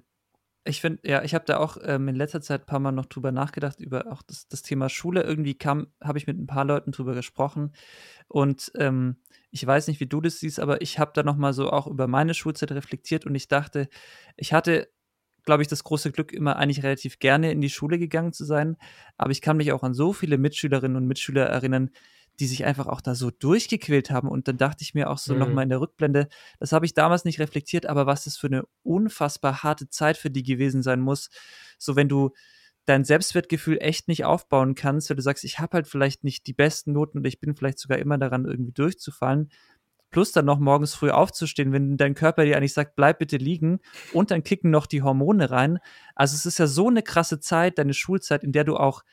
[0.65, 3.05] Ich finde, ja, ich habe da auch ähm, in letzter Zeit ein paar Mal noch
[3.05, 5.21] drüber nachgedacht, über auch das, das Thema Schule.
[5.23, 7.73] Irgendwie kam, habe ich mit ein paar Leuten drüber gesprochen.
[8.29, 9.17] Und ähm,
[9.51, 12.07] ich weiß nicht, wie du das siehst, aber ich habe da nochmal so auch über
[12.07, 13.89] meine Schulzeit reflektiert und ich dachte,
[14.37, 14.89] ich hatte,
[15.43, 18.77] glaube ich, das große Glück, immer eigentlich relativ gerne in die Schule gegangen zu sein.
[19.17, 21.91] Aber ich kann mich auch an so viele Mitschülerinnen und Mitschüler erinnern,
[22.39, 24.27] die sich einfach auch da so durchgequält haben.
[24.27, 25.39] Und dann dachte ich mir auch so mhm.
[25.39, 26.27] nochmal in der Rückblende,
[26.59, 30.31] das habe ich damals nicht reflektiert, aber was das für eine unfassbar harte Zeit für
[30.31, 31.29] die gewesen sein muss.
[31.77, 32.31] So, wenn du
[32.85, 36.53] dein Selbstwertgefühl echt nicht aufbauen kannst, wenn du sagst, ich habe halt vielleicht nicht die
[36.53, 39.49] besten Noten und ich bin vielleicht sogar immer daran, irgendwie durchzufallen,
[40.13, 43.79] plus dann noch morgens früh aufzustehen, wenn dein Körper dir eigentlich sagt, bleib bitte liegen
[44.13, 45.79] und dann kicken noch die Hormone rein.
[46.15, 49.03] Also es ist ja so eine krasse Zeit, deine Schulzeit, in der du auch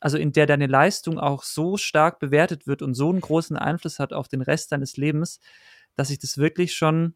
[0.00, 3.98] also in der deine Leistung auch so stark bewertet wird und so einen großen Einfluss
[3.98, 5.40] hat auf den Rest deines Lebens,
[5.94, 7.14] dass ich das wirklich schon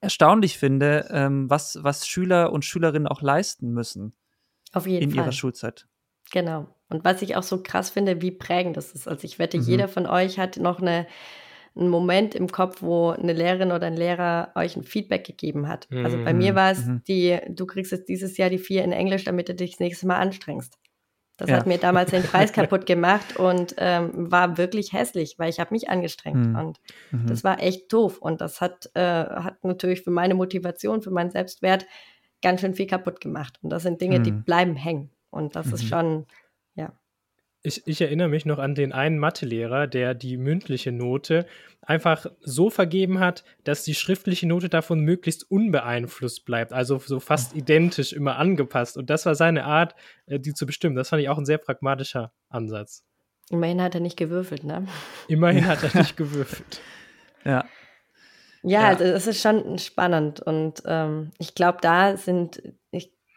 [0.00, 4.14] erstaunlich finde, ähm, was, was Schüler und Schülerinnen auch leisten müssen.
[4.72, 5.24] Auf jeden in Fall.
[5.24, 5.86] ihrer Schulzeit.
[6.32, 6.68] Genau.
[6.88, 9.08] Und was ich auch so krass finde, wie prägend das ist.
[9.08, 9.64] Also ich wette, mhm.
[9.64, 11.06] jeder von euch hat noch eine,
[11.74, 15.90] einen Moment im Kopf, wo eine Lehrerin oder ein Lehrer euch ein Feedback gegeben hat.
[15.90, 16.04] Mhm.
[16.04, 16.56] Also bei mir mhm.
[16.56, 17.02] war es mhm.
[17.06, 20.06] die, du kriegst jetzt dieses Jahr die vier in Englisch, damit du dich das nächste
[20.06, 20.78] Mal anstrengst.
[21.36, 21.56] Das ja.
[21.56, 25.74] hat mir damals den Preis kaputt gemacht und ähm, war wirklich hässlich, weil ich habe
[25.74, 26.56] mich angestrengt mhm.
[26.56, 27.26] und mhm.
[27.26, 31.30] das war echt doof und das hat, äh, hat natürlich für meine Motivation, für meinen
[31.30, 31.86] Selbstwert
[32.40, 34.22] ganz schön viel kaputt gemacht und das sind Dinge, mhm.
[34.22, 35.88] die bleiben hängen und das ist mhm.
[35.88, 36.26] schon,
[37.64, 41.46] ich, ich erinnere mich noch an den einen Mathelehrer, der die mündliche Note
[41.80, 47.56] einfach so vergeben hat, dass die schriftliche Note davon möglichst unbeeinflusst bleibt, also so fast
[47.56, 48.98] identisch immer angepasst.
[48.98, 49.94] Und das war seine Art,
[50.26, 50.94] äh, die zu bestimmen.
[50.94, 53.02] Das fand ich auch ein sehr pragmatischer Ansatz.
[53.50, 54.86] Immerhin hat er nicht gewürfelt, ne?
[55.28, 56.82] Immerhin hat er nicht gewürfelt.
[57.44, 57.64] Ja.
[58.62, 58.88] Ja, ja.
[58.88, 62.62] also es ist schon spannend und ähm, ich glaube, da sind,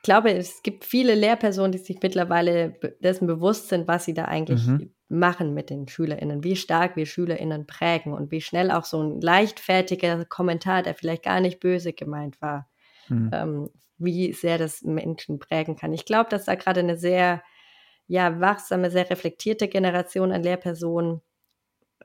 [0.08, 4.66] glaube, es gibt viele Lehrpersonen, die sich mittlerweile dessen bewusst sind, was sie da eigentlich
[4.66, 4.94] mhm.
[5.10, 9.20] machen mit den SchülerInnen, wie stark wir SchülerInnen prägen und wie schnell auch so ein
[9.20, 12.70] leichtfertiger Kommentar, der vielleicht gar nicht böse gemeint war,
[13.10, 13.32] mhm.
[13.34, 15.92] ähm, wie sehr das Menschen prägen kann.
[15.92, 17.44] Ich glaube, dass da gerade eine sehr
[18.08, 21.20] ja, wachsame, sehr reflektierte Generation an Lehrpersonen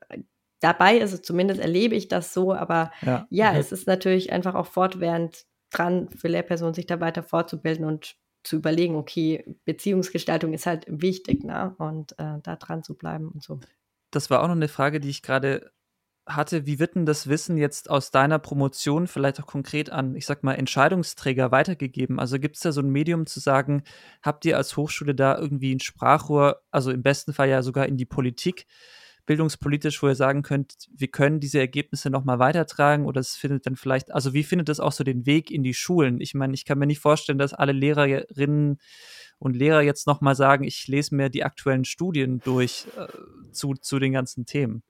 [0.09, 0.19] äh,
[0.59, 1.13] dabei ist.
[1.13, 5.47] Also zumindest erlebe ich das so, aber ja, ja es ist natürlich einfach auch fortwährend
[5.73, 11.45] dran, für Lehrpersonen sich da weiter fortzubilden und zu überlegen, okay, Beziehungsgestaltung ist halt wichtig,
[11.45, 11.75] ne?
[11.79, 13.61] Und äh, da dran zu bleiben und so.
[14.11, 15.71] Das war auch noch eine Frage, die ich gerade
[16.27, 16.67] hatte.
[16.67, 20.43] Wie wird denn das Wissen jetzt aus deiner Promotion vielleicht auch konkret an, ich sag
[20.43, 22.19] mal, Entscheidungsträger weitergegeben?
[22.19, 23.83] Also gibt es da so ein Medium zu sagen,
[24.23, 27.97] habt ihr als Hochschule da irgendwie ein Sprachrohr, also im besten Fall ja sogar in
[27.97, 28.67] die Politik?
[29.27, 33.77] Bildungspolitisch, wo ihr sagen könnt, wir können diese Ergebnisse nochmal weitertragen oder es findet dann
[33.77, 36.21] vielleicht, also wie findet das auch so den Weg in die Schulen?
[36.21, 38.79] Ich meine, ich kann mir nicht vorstellen, dass alle Lehrerinnen
[39.39, 43.07] und Lehrer jetzt nochmal sagen, ich lese mir die aktuellen Studien durch äh,
[43.53, 44.83] zu, zu den ganzen Themen.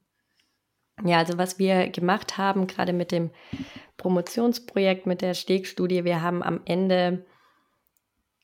[1.05, 3.31] Ja, also was wir gemacht haben, gerade mit dem
[3.97, 7.25] Promotionsprojekt, mit der Stegstudie, wir haben am Ende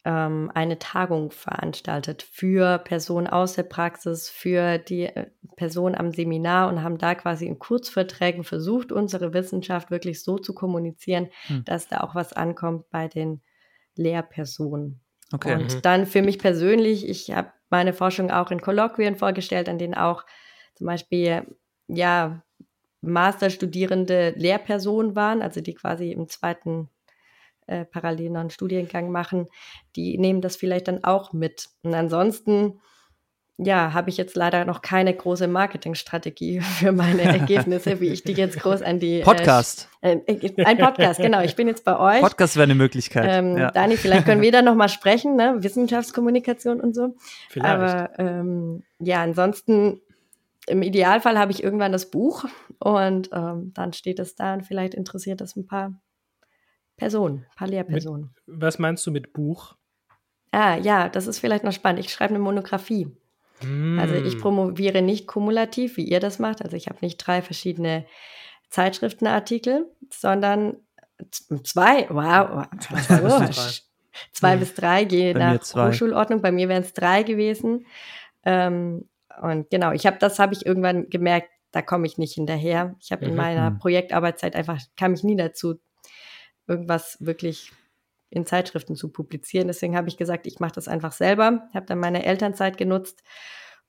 [0.08, 6.70] ähm, eine Tagung veranstaltet für Personen aus der Praxis, für die äh, Personen am Seminar
[6.70, 11.62] und haben da quasi in Kurzverträgen versucht, unsere Wissenschaft wirklich so zu kommunizieren, hm.
[11.66, 13.42] dass da auch was ankommt bei den
[13.96, 15.02] Lehrpersonen.
[15.30, 15.56] Okay.
[15.56, 15.82] Und mhm.
[15.82, 20.24] dann für mich persönlich, ich habe meine Forschung auch in Kolloquien vorgestellt, an denen auch
[20.74, 21.54] zum Beispiel
[21.86, 22.42] ja
[23.02, 26.88] Masterstudierende Lehrpersonen waren, also die quasi im zweiten
[27.68, 29.46] äh, parallel noch einen Studiengang machen,
[29.94, 31.68] die nehmen das vielleicht dann auch mit.
[31.82, 32.80] Und ansonsten,
[33.58, 38.32] ja, habe ich jetzt leider noch keine große Marketingstrategie für meine Ergebnisse, wie ich die
[38.32, 39.88] jetzt groß an die äh, Podcast.
[40.00, 41.42] Äh, äh, ein Podcast, genau.
[41.42, 42.20] Ich bin jetzt bei euch.
[42.22, 43.26] Podcast wäre eine Möglichkeit.
[43.28, 43.70] Ähm, ja.
[43.70, 45.56] Dani, vielleicht können wir da noch mal sprechen, ne?
[45.58, 47.16] Wissenschaftskommunikation und so.
[47.50, 47.74] Vielleicht.
[47.74, 50.00] Aber ähm, ja, ansonsten
[50.68, 52.44] im Idealfall habe ich irgendwann das Buch
[52.78, 55.98] und ähm, dann steht es da und vielleicht interessiert das ein paar
[56.98, 58.34] Personen, ein paar Lehrpersonen.
[58.46, 59.76] Mit, was meinst du mit Buch?
[60.50, 62.00] Ah, ja, das ist vielleicht noch spannend.
[62.00, 63.06] Ich schreibe eine Monographie.
[63.62, 63.98] Mm.
[63.98, 66.62] Also ich promoviere nicht kumulativ, wie ihr das macht.
[66.62, 68.04] Also ich habe nicht drei verschiedene
[68.70, 70.76] Zeitschriftenartikel, sondern
[71.64, 73.70] zwei, wow, zwei, oh,
[74.32, 76.42] zwei bis drei, je Bei nach Hochschulordnung.
[76.42, 77.86] Bei mir wären es drei gewesen.
[78.44, 79.08] Ähm,
[79.40, 82.96] und genau, ich habe das habe ich irgendwann gemerkt, da komme ich nicht hinterher.
[83.00, 83.36] Ich habe in mhm.
[83.36, 83.70] meiner.
[83.72, 85.78] Projektarbeitszeit einfach kam ich nie dazu,
[86.68, 87.72] irgendwas wirklich
[88.30, 89.68] in Zeitschriften zu publizieren.
[89.68, 91.68] Deswegen habe ich gesagt, ich mache das einfach selber.
[91.74, 93.22] Habe dann meine Elternzeit genutzt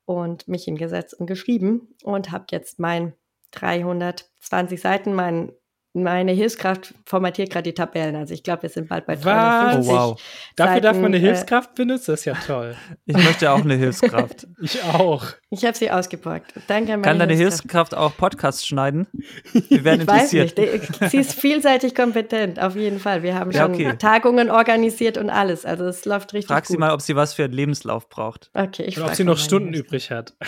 [0.06, 3.14] und mich hingesetzt und geschrieben und habe jetzt mein
[3.52, 5.52] 320 Seiten, mein
[5.94, 8.16] meine Hilfskraft formatiert gerade die Tabellen.
[8.16, 9.92] Also ich glaube, wir sind bald bei 350.
[9.92, 10.22] Oh, wow.
[10.56, 12.12] Dafür darf man eine äh, Hilfskraft benutzen?
[12.12, 12.76] Das ist ja toll.
[13.06, 14.48] Ich möchte auch eine Hilfskraft.
[14.62, 15.26] ich auch.
[15.50, 16.54] Ich habe sie ausgepackt.
[16.68, 17.90] Danke an meine Kann deine Hilfskraft.
[17.90, 19.08] Hilfskraft auch Podcasts schneiden?
[19.70, 20.58] Wir werden ich interessiert.
[20.58, 21.12] Weiß nicht.
[21.12, 23.24] Sie ist vielseitig kompetent, auf jeden Fall.
[23.24, 23.98] Wir haben schon ja, okay.
[23.98, 25.66] Tagungen organisiert und alles.
[25.66, 26.76] Also es läuft richtig Frag gut.
[26.76, 28.52] sie mal, ob sie was für einen Lebenslauf braucht.
[28.54, 30.36] Okay, ich Und ob sie noch Stunden übrig hat.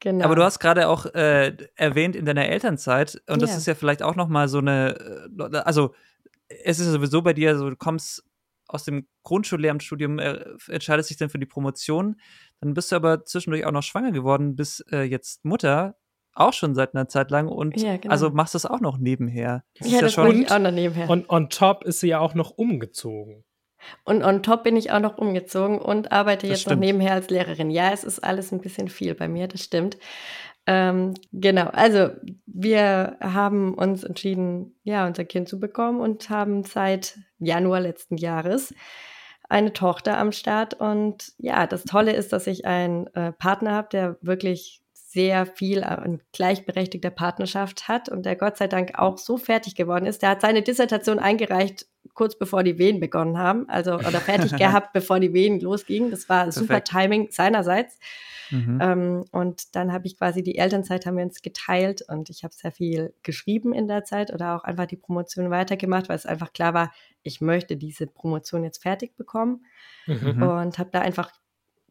[0.00, 0.24] Genau.
[0.24, 3.56] Aber du hast gerade auch äh, erwähnt in deiner Elternzeit, und das ja.
[3.56, 5.94] ist ja vielleicht auch noch mal so eine, äh, also
[6.48, 8.24] es ist sowieso bei dir so, du kommst
[8.68, 12.20] aus dem Grundschullehramtsstudium, äh, entscheidest dich dann für die Promotion,
[12.60, 15.96] dann bist du aber zwischendurch auch noch schwanger geworden, bist äh, jetzt Mutter,
[16.34, 18.12] auch schon seit einer Zeit lang und ja, genau.
[18.12, 19.64] also machst das auch noch nebenher.
[19.78, 21.10] Das ja, ja das schon, ich auch noch nebenher.
[21.10, 23.44] Und on top ist sie ja auch noch umgezogen.
[24.04, 26.80] Und on top bin ich auch noch umgezogen und arbeite das jetzt stimmt.
[26.80, 27.70] noch nebenher als Lehrerin.
[27.70, 29.98] Ja, es ist alles ein bisschen viel bei mir, das stimmt.
[30.66, 32.10] Ähm, genau, also
[32.46, 38.74] wir haben uns entschieden, ja, unser Kind zu bekommen und haben seit Januar letzten Jahres
[39.48, 40.74] eine Tochter am Start.
[40.74, 45.84] Und ja, das Tolle ist, dass ich einen äh, Partner habe, der wirklich sehr viel
[45.84, 50.20] an gleichberechtigter Partnerschaft hat und der Gott sei Dank auch so fertig geworden ist.
[50.20, 51.86] Der hat seine Dissertation eingereicht
[52.18, 56.10] kurz bevor die Wehen begonnen haben, also oder fertig gehabt, bevor die Wehen losgingen.
[56.10, 56.58] Das war Perfekt.
[56.58, 57.96] super Timing seinerseits.
[58.50, 58.78] Mhm.
[58.82, 62.52] Ähm, und dann habe ich quasi die Elternzeit haben wir uns geteilt und ich habe
[62.52, 66.52] sehr viel geschrieben in der Zeit oder auch einfach die Promotion weitergemacht, weil es einfach
[66.52, 69.64] klar war, ich möchte diese Promotion jetzt fertig bekommen
[70.06, 70.42] mhm.
[70.42, 71.30] und habe da einfach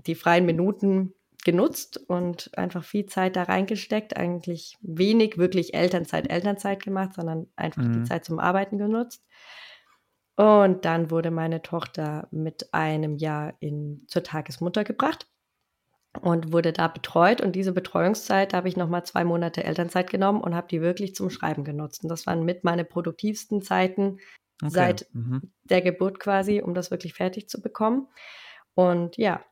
[0.05, 1.13] die freien Minuten
[1.45, 7.83] genutzt und einfach viel Zeit da reingesteckt, eigentlich wenig wirklich Elternzeit, Elternzeit gemacht, sondern einfach
[7.83, 7.93] mhm.
[7.93, 9.23] die Zeit zum Arbeiten genutzt.
[10.37, 15.27] Und dann wurde meine Tochter mit einem Jahr in, zur Tagesmutter gebracht
[16.21, 17.41] und wurde da betreut.
[17.41, 21.31] Und diese Betreuungszeit habe ich nochmal zwei Monate Elternzeit genommen und habe die wirklich zum
[21.31, 22.03] Schreiben genutzt.
[22.03, 24.19] Und das waren mit meine produktivsten Zeiten
[24.61, 24.71] okay.
[24.71, 25.51] seit mhm.
[25.63, 28.07] der Geburt quasi, um das wirklich fertig zu bekommen.
[28.75, 29.43] Und ja,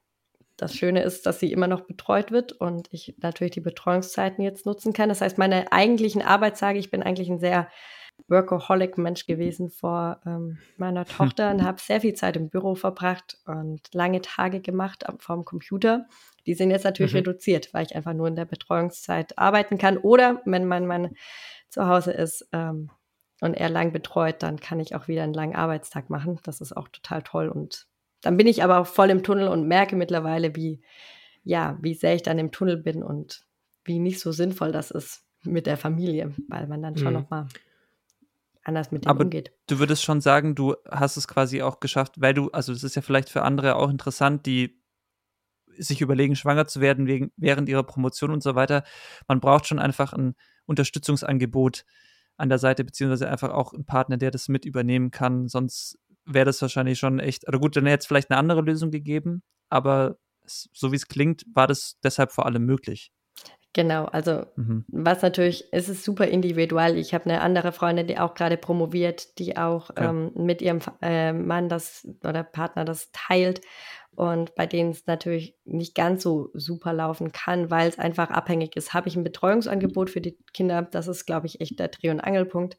[0.56, 4.68] das Schöne ist, dass sie immer noch betreut wird und ich natürlich die Betreuungszeiten jetzt
[4.68, 5.10] nutzen kann.
[5.10, 7.70] Das heißt, meine eigentlichen Arbeitstage, ich bin eigentlich ein sehr
[8.28, 13.82] Workaholic-Mensch gewesen vor ähm, meiner Tochter und habe sehr viel Zeit im Büro verbracht und
[13.94, 16.08] lange Tage gemacht vom Computer.
[16.46, 17.20] Die sind jetzt natürlich mhm.
[17.20, 19.98] reduziert, weil ich einfach nur in der Betreuungszeit arbeiten kann.
[19.98, 21.16] Oder wenn mein Mann
[21.70, 22.90] zu Hause ist ähm,
[23.42, 26.40] und er lang betreut, dann kann ich auch wieder einen langen Arbeitstag machen.
[26.44, 27.50] Das ist auch total toll.
[27.50, 27.88] Und
[28.22, 30.82] dann bin ich aber auch voll im Tunnel und merke mittlerweile, wie,
[31.44, 33.46] ja, wie sehr ich dann im Tunnel bin und
[33.84, 37.20] wie nicht so sinnvoll das ist mit der Familie, weil man dann schon mhm.
[37.20, 37.48] noch mal
[38.66, 39.52] anders mit dem Aber umgeht.
[39.68, 42.96] Du würdest schon sagen, du hast es quasi auch geschafft, weil du, also das ist
[42.96, 44.82] ja vielleicht für andere auch interessant, die
[45.78, 48.84] sich überlegen, schwanger zu werden wegen, während ihrer Promotion und so weiter.
[49.28, 50.36] Man braucht schon einfach ein
[50.66, 51.86] Unterstützungsangebot
[52.38, 55.48] an der Seite, beziehungsweise einfach auch einen Partner, der das mit übernehmen kann.
[55.48, 58.92] Sonst wäre das wahrscheinlich schon echt, oder gut, dann hätte es vielleicht eine andere Lösung
[58.92, 63.12] gegeben, aber so wie es klingt, war das deshalb vor allem möglich.
[63.76, 64.86] Genau, also mhm.
[64.88, 66.98] was natürlich, es ist super individuell.
[66.98, 70.12] Ich habe eine andere Freundin, die auch gerade promoviert, die auch ja.
[70.12, 73.60] ähm, mit ihrem äh, Mann das oder Partner das teilt
[74.16, 78.78] und bei denen es natürlich nicht ganz so super laufen kann, weil es einfach abhängig
[78.78, 78.94] ist.
[78.94, 80.84] Habe ich ein Betreuungsangebot für die Kinder?
[80.84, 82.78] Das ist, glaube ich, echt der Dreh- und Angelpunkt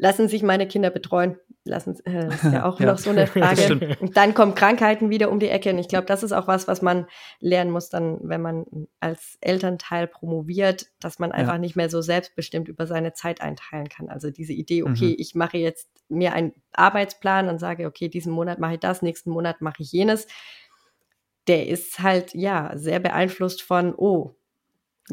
[0.00, 1.36] lassen sich meine Kinder betreuen?
[1.64, 2.86] Lassen, äh, das ist ja auch ja.
[2.86, 3.96] noch so eine Frage.
[4.00, 5.70] Und dann kommen Krankheiten wieder um die Ecke.
[5.70, 7.06] Und ich glaube, das ist auch was, was man
[7.38, 8.64] lernen muss, dann, wenn man
[8.98, 11.58] als Elternteil promoviert, dass man einfach ja.
[11.58, 14.08] nicht mehr so selbstbestimmt über seine Zeit einteilen kann.
[14.08, 15.16] Also diese Idee, okay, mhm.
[15.18, 19.30] ich mache jetzt mir einen Arbeitsplan und sage, okay, diesen Monat mache ich das, nächsten
[19.30, 20.26] Monat mache ich jenes.
[21.46, 24.34] Der ist halt, ja, sehr beeinflusst von, oh,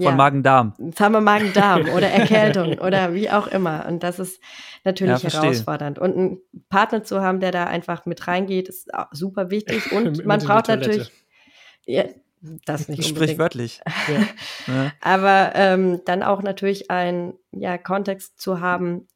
[0.03, 0.15] von ja.
[0.15, 0.73] Magen-Darm.
[0.77, 3.85] Jetzt haben wir Magen-Darm oder Erkältung oder wie auch immer.
[3.87, 4.39] Und das ist
[4.83, 5.99] natürlich ja, herausfordernd.
[5.99, 6.37] Und einen
[6.69, 9.91] Partner zu haben, der da einfach mit reingeht, ist super wichtig.
[9.91, 11.11] Und man braucht natürlich.
[11.85, 12.05] Ja,
[12.65, 13.81] das nicht Sprichwörtlich.
[14.67, 14.91] ja.
[15.01, 19.07] Aber ähm, dann auch natürlich einen ja, Kontext zu haben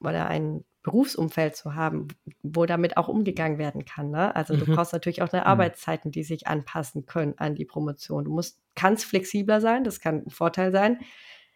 [0.00, 2.08] oder einen Berufsumfeld zu haben,
[2.42, 4.10] wo damit auch umgegangen werden kann.
[4.10, 4.34] Ne?
[4.34, 4.60] Also mhm.
[4.60, 5.48] du brauchst natürlich auch eine mhm.
[5.48, 8.24] Arbeitszeiten, die sich anpassen können an die Promotion.
[8.24, 11.00] Du musst, kannst flexibler sein, das kann ein Vorteil sein.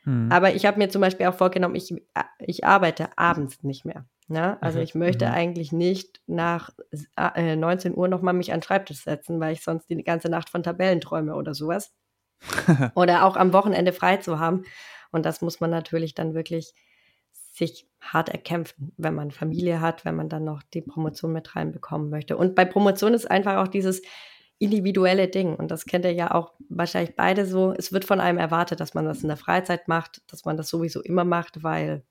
[0.04, 0.30] Mhm.
[0.30, 1.94] Aber ich habe mir zum Beispiel auch vorgenommen, ich,
[2.38, 4.04] ich arbeite abends nicht mehr.
[4.28, 4.60] Ne?
[4.62, 4.84] Also mhm.
[4.84, 5.32] ich möchte mhm.
[5.32, 6.70] eigentlich nicht nach
[7.16, 10.50] äh, 19 Uhr nochmal mich an den Schreibtisch setzen, weil ich sonst die ganze Nacht
[10.50, 11.94] von Tabellen träume oder sowas.
[12.94, 14.64] oder auch am Wochenende frei zu haben.
[15.12, 16.74] Und das muss man natürlich dann wirklich
[17.54, 22.10] sich hart erkämpfen, wenn man Familie hat, wenn man dann noch die Promotion mit reinbekommen
[22.10, 22.36] möchte.
[22.36, 24.02] Und bei Promotion ist einfach auch dieses
[24.58, 25.54] individuelle Ding.
[25.54, 27.72] Und das kennt ihr ja auch wahrscheinlich beide so.
[27.72, 30.68] Es wird von einem erwartet, dass man das in der Freizeit macht, dass man das
[30.68, 32.02] sowieso immer macht, weil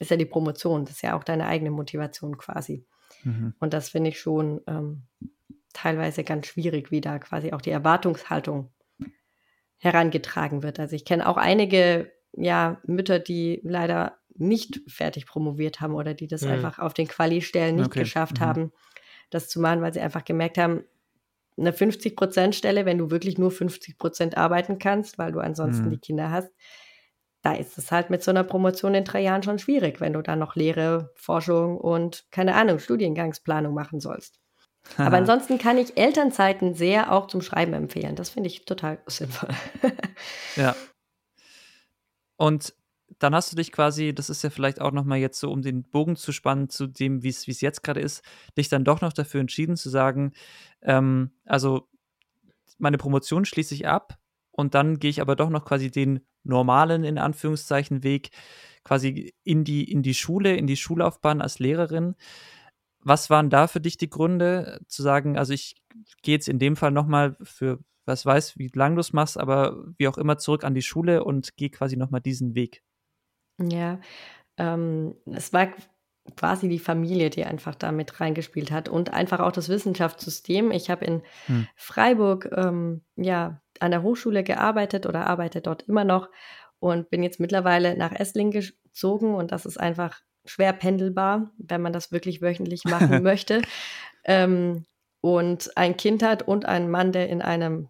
[0.00, 2.86] ist ja die Promotion, das ist ja auch deine eigene Motivation quasi.
[3.22, 3.54] Mhm.
[3.60, 5.02] Und das finde ich schon ähm,
[5.74, 8.72] teilweise ganz schwierig, wie da quasi auch die Erwartungshaltung
[9.76, 10.80] herangetragen wird.
[10.80, 16.26] Also ich kenne auch einige ja, Mütter, die leider nicht fertig promoviert haben oder die
[16.26, 16.52] das mhm.
[16.52, 18.00] einfach auf den Quali-Stellen nicht okay.
[18.00, 18.44] geschafft mhm.
[18.44, 18.72] haben,
[19.30, 20.84] das zu machen, weil sie einfach gemerkt haben,
[21.56, 25.90] eine 50-Prozent-Stelle, wenn du wirklich nur 50 Prozent arbeiten kannst, weil du ansonsten mhm.
[25.90, 26.52] die Kinder hast,
[27.42, 30.22] da ist es halt mit so einer Promotion in drei Jahren schon schwierig, wenn du
[30.22, 34.40] dann noch Lehre, Forschung und keine Ahnung, Studiengangsplanung machen sollst.
[34.96, 38.16] Aber ansonsten kann ich Elternzeiten sehr auch zum Schreiben empfehlen.
[38.16, 39.50] Das finde ich total sinnvoll.
[40.56, 40.74] ja.
[42.36, 42.74] Und
[43.18, 45.82] dann hast du dich quasi, das ist ja vielleicht auch nochmal jetzt so, um den
[45.82, 48.22] Bogen zu spannen zu dem, wie es jetzt gerade ist,
[48.56, 50.32] dich dann doch noch dafür entschieden zu sagen,
[50.82, 51.88] ähm, also
[52.78, 54.18] meine Promotion schließe ich ab
[54.50, 58.30] und dann gehe ich aber doch noch quasi den normalen, in Anführungszeichen, Weg
[58.84, 62.16] quasi in die, in die Schule, in die Schullaufbahn als Lehrerin.
[63.00, 65.76] Was waren da für dich die Gründe, zu sagen, also ich
[66.22, 69.84] gehe jetzt in dem Fall nochmal für was weiß, wie lang du es machst, aber
[69.96, 72.82] wie auch immer zurück an die Schule und gehe quasi nochmal diesen Weg?
[73.58, 74.00] Ja,
[74.56, 75.68] ähm, es war
[76.36, 80.70] quasi die Familie, die einfach da mit reingespielt hat und einfach auch das Wissenschaftssystem.
[80.70, 81.68] Ich habe in hm.
[81.76, 86.30] Freiburg ähm, ja an der Hochschule gearbeitet oder arbeite dort immer noch
[86.78, 91.92] und bin jetzt mittlerweile nach Esslingen gezogen und das ist einfach schwer pendelbar, wenn man
[91.92, 93.62] das wirklich wöchentlich machen möchte.
[94.24, 94.86] Ähm,
[95.20, 97.88] und ein Kind hat und einen Mann, der in einem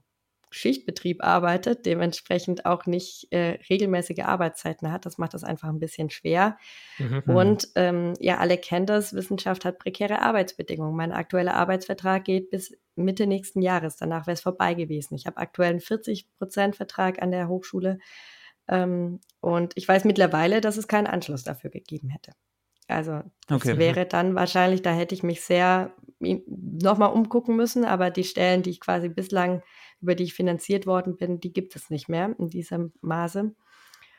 [0.54, 5.04] Schichtbetrieb arbeitet, dementsprechend auch nicht äh, regelmäßige Arbeitszeiten hat.
[5.04, 6.56] Das macht das einfach ein bisschen schwer.
[6.98, 7.22] Mhm.
[7.26, 10.96] Und ähm, ja, alle kennen das, Wissenschaft hat prekäre Arbeitsbedingungen.
[10.96, 13.96] Mein aktueller Arbeitsvertrag geht bis Mitte nächsten Jahres.
[13.96, 15.14] Danach wäre es vorbei gewesen.
[15.16, 17.98] Ich habe aktuell einen 40-Prozent-Vertrag an der Hochschule.
[18.68, 22.32] Ähm, und ich weiß mittlerweile, dass es keinen Anschluss dafür gegeben hätte.
[22.86, 23.78] Also das okay.
[23.78, 28.70] wäre dann wahrscheinlich, da hätte ich mich sehr nochmal umgucken müssen, aber die Stellen, die
[28.70, 29.62] ich quasi bislang
[30.04, 33.54] über die ich finanziert worden bin, die gibt es nicht mehr in diesem Maße.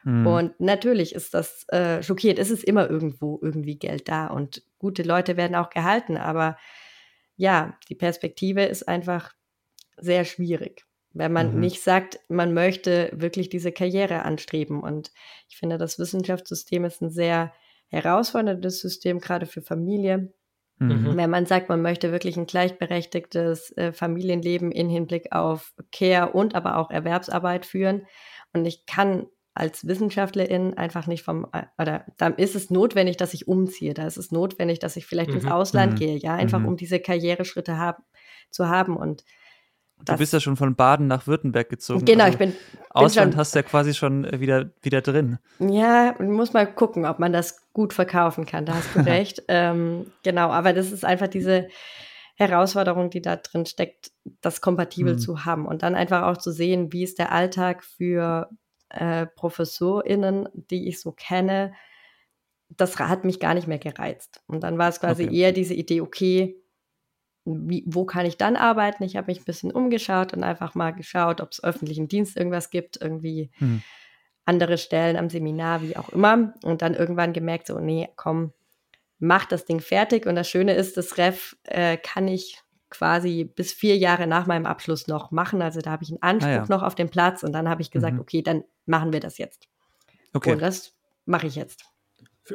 [0.03, 0.27] Mhm.
[0.27, 2.39] Und natürlich ist das äh, schockiert.
[2.39, 6.57] Es ist immer irgendwo irgendwie Geld da und gute Leute werden auch gehalten, aber
[7.37, 9.31] ja, die Perspektive ist einfach
[9.97, 11.59] sehr schwierig, wenn man mhm.
[11.59, 14.81] nicht sagt, man möchte wirklich diese Karriere anstreben.
[14.81, 15.11] Und
[15.49, 17.53] ich finde, das Wissenschaftssystem ist ein sehr
[17.89, 20.33] herausforderndes System, gerade für Familie.
[20.77, 21.15] Mhm.
[21.15, 26.53] Wenn man sagt, man möchte wirklich ein gleichberechtigtes äh, Familienleben in Hinblick auf Care und
[26.53, 28.05] aber auch Erwerbsarbeit führen.
[28.53, 33.33] Und ich kann als Wissenschaftlerin einfach nicht vom, äh, oder dann ist es notwendig, dass
[33.33, 33.93] ich umziehe.
[33.93, 35.37] Da ist es notwendig, dass ich vielleicht mhm.
[35.37, 35.97] ins Ausland mhm.
[35.97, 36.67] gehe, ja, einfach mhm.
[36.67, 38.03] um diese Karriereschritte hab,
[38.51, 38.97] zu haben.
[38.97, 39.23] Und
[40.03, 42.05] Du bist ja schon von Baden nach Württemberg gezogen.
[42.05, 42.51] Genau, also ich bin.
[42.51, 42.59] bin
[42.91, 45.39] Ausland schon, hast du ja quasi schon äh, wieder, wieder drin.
[45.59, 48.65] Ja, muss mal gucken, ob man das gut verkaufen kann.
[48.65, 49.43] Da hast du recht.
[49.47, 51.69] ähm, genau, aber das ist einfach diese
[52.35, 55.19] Herausforderung, die da drin steckt, das kompatibel mhm.
[55.19, 58.49] zu haben und dann einfach auch zu sehen, wie ist der Alltag für
[58.89, 61.73] äh, ProfessorInnen, die ich so kenne,
[62.69, 64.41] das hat mich gar nicht mehr gereizt.
[64.47, 65.35] Und dann war es quasi okay.
[65.35, 66.61] eher diese Idee, okay,
[67.45, 69.03] wie, wo kann ich dann arbeiten?
[69.03, 72.71] Ich habe mich ein bisschen umgeschaut und einfach mal geschaut, ob es öffentlichen Dienst irgendwas
[72.71, 73.81] gibt, irgendwie hm.
[74.45, 76.53] andere Stellen am Seminar, wie auch immer.
[76.63, 78.51] Und dann irgendwann gemerkt, so, nee, komm,
[79.19, 80.25] mach das Ding fertig.
[80.25, 84.65] Und das Schöne ist, das Ref äh, kann ich quasi bis vier Jahre nach meinem
[84.65, 85.61] Abschluss noch machen.
[85.61, 86.65] Also da habe ich einen Anspruch ah, ja.
[86.69, 88.21] noch auf den Platz und dann habe ich gesagt, mhm.
[88.21, 89.67] okay, dann machen wir das jetzt.
[90.33, 90.53] Okay.
[90.53, 91.85] Und das mache ich jetzt.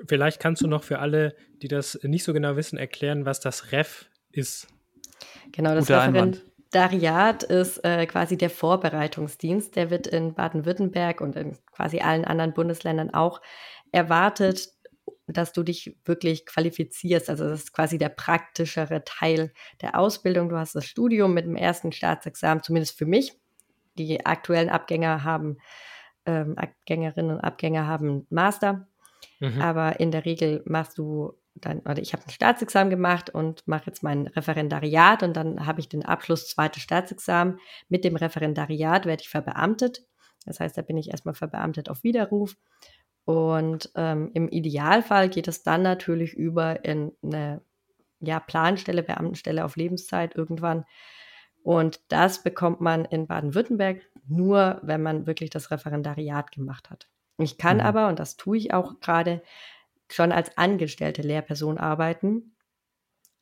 [0.07, 3.73] Vielleicht kannst du noch für alle, die das nicht so genau wissen, erklären, was das
[3.73, 4.69] REF ist.
[5.53, 9.77] Genau, das Guter Referendariat ist äh, quasi der Vorbereitungsdienst.
[9.77, 13.41] Der wird in Baden-Württemberg und in quasi allen anderen Bundesländern auch
[13.93, 14.69] erwartet,
[15.27, 17.31] dass du dich wirklich qualifizierst.
[17.31, 20.49] Also das ist quasi der praktischere Teil der Ausbildung.
[20.49, 23.35] Du hast das Studium mit dem ersten Staatsexamen, zumindest für mich.
[23.95, 25.59] Die aktuellen Abgänger haben,
[26.27, 28.87] ähm, Abgängerinnen und Abgänger haben Master.
[29.41, 29.61] Mhm.
[29.61, 33.87] Aber in der Regel machst du dann, oder ich habe ein Staatsexamen gemacht und mache
[33.87, 37.59] jetzt mein Referendariat und dann habe ich den Abschluss zweites Staatsexamen.
[37.89, 40.05] Mit dem Referendariat werde ich verbeamtet.
[40.47, 42.57] Das heißt, da bin ich erstmal verbeamtet auf Widerruf.
[43.25, 47.61] Und ähm, im Idealfall geht es dann natürlich über in eine
[48.21, 50.85] ja, Planstelle, Beamtenstelle auf Lebenszeit irgendwann.
[51.63, 57.09] Und das bekommt man in Baden-Württemberg nur, wenn man wirklich das Referendariat gemacht hat.
[57.39, 57.83] Ich kann mhm.
[57.83, 59.43] aber, und das tue ich auch gerade,
[60.13, 62.57] schon als angestellte Lehrperson arbeiten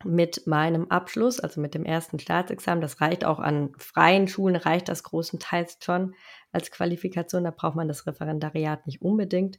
[0.05, 2.81] mit meinem Abschluss, also mit dem ersten Staatsexamen.
[2.81, 6.15] Das reicht auch an freien Schulen, reicht das großenteils schon
[6.53, 7.45] als Qualifikation.
[7.45, 9.59] Da braucht man das Referendariat nicht unbedingt.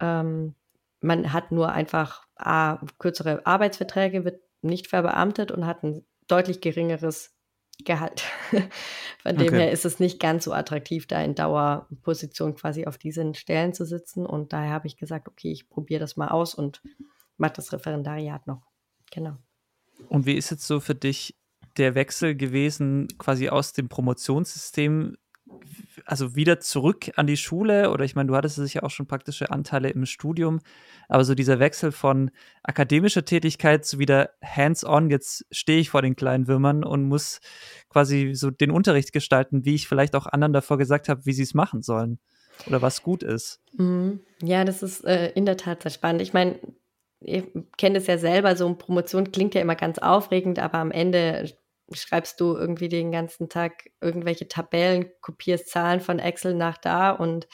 [0.00, 0.54] Ähm,
[1.00, 7.36] man hat nur einfach A, kürzere Arbeitsverträge, wird nicht verbeamtet und hat ein deutlich geringeres
[7.84, 8.22] Gehalt.
[9.22, 9.58] Von dem okay.
[9.58, 13.84] her ist es nicht ganz so attraktiv, da in Dauerposition quasi auf diesen Stellen zu
[13.84, 14.26] sitzen.
[14.26, 16.82] Und daher habe ich gesagt, okay, ich probiere das mal aus und
[17.36, 18.62] mache das Referendariat noch.
[19.10, 19.36] Genau.
[20.08, 21.36] Und wie ist jetzt so für dich
[21.76, 25.16] der Wechsel gewesen, quasi aus dem Promotionssystem
[26.04, 29.50] also wieder zurück an die Schule oder ich meine, du hattest sicher auch schon praktische
[29.50, 30.60] Anteile im Studium,
[31.08, 32.30] aber so dieser Wechsel von
[32.62, 37.40] akademischer Tätigkeit zu wieder hands-on, jetzt stehe ich vor den kleinen Würmern und muss
[37.88, 41.42] quasi so den Unterricht gestalten, wie ich vielleicht auch anderen davor gesagt habe, wie sie
[41.42, 42.18] es machen sollen
[42.66, 43.60] oder was gut ist.
[43.76, 44.20] Mhm.
[44.42, 46.22] Ja, das ist äh, in der Tat sehr spannend.
[46.22, 46.58] Ich meine,
[47.20, 47.44] ihr
[47.78, 51.52] kennt es ja selber, so eine Promotion klingt ja immer ganz aufregend, aber am Ende
[51.94, 57.48] schreibst du irgendwie den ganzen Tag irgendwelche Tabellen, kopierst Zahlen von Excel nach da und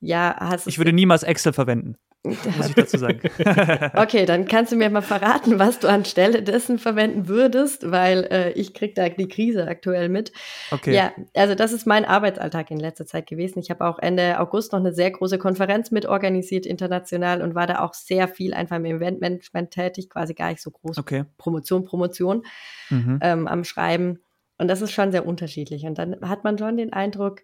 [0.00, 1.96] ja, hast Ich würde niemals Excel verwenden.
[2.26, 3.20] Muss ich dazu sagen.
[3.96, 8.52] okay, dann kannst du mir mal verraten, was du anstelle dessen verwenden würdest, weil äh,
[8.52, 10.32] ich kriege da die Krise aktuell mit.
[10.70, 10.94] Okay.
[10.94, 13.58] Ja, also das ist mein Arbeitsalltag in letzter Zeit gewesen.
[13.58, 17.80] Ich habe auch Ende August noch eine sehr große Konferenz mitorganisiert international und war da
[17.80, 21.24] auch sehr viel einfach im Eventmanagement tätig, quasi gar nicht so groß okay.
[21.38, 22.42] Promotion, Promotion
[22.90, 23.18] mhm.
[23.22, 24.20] ähm, am Schreiben.
[24.58, 25.84] Und das ist schon sehr unterschiedlich.
[25.84, 27.40] Und dann hat man schon den Eindruck,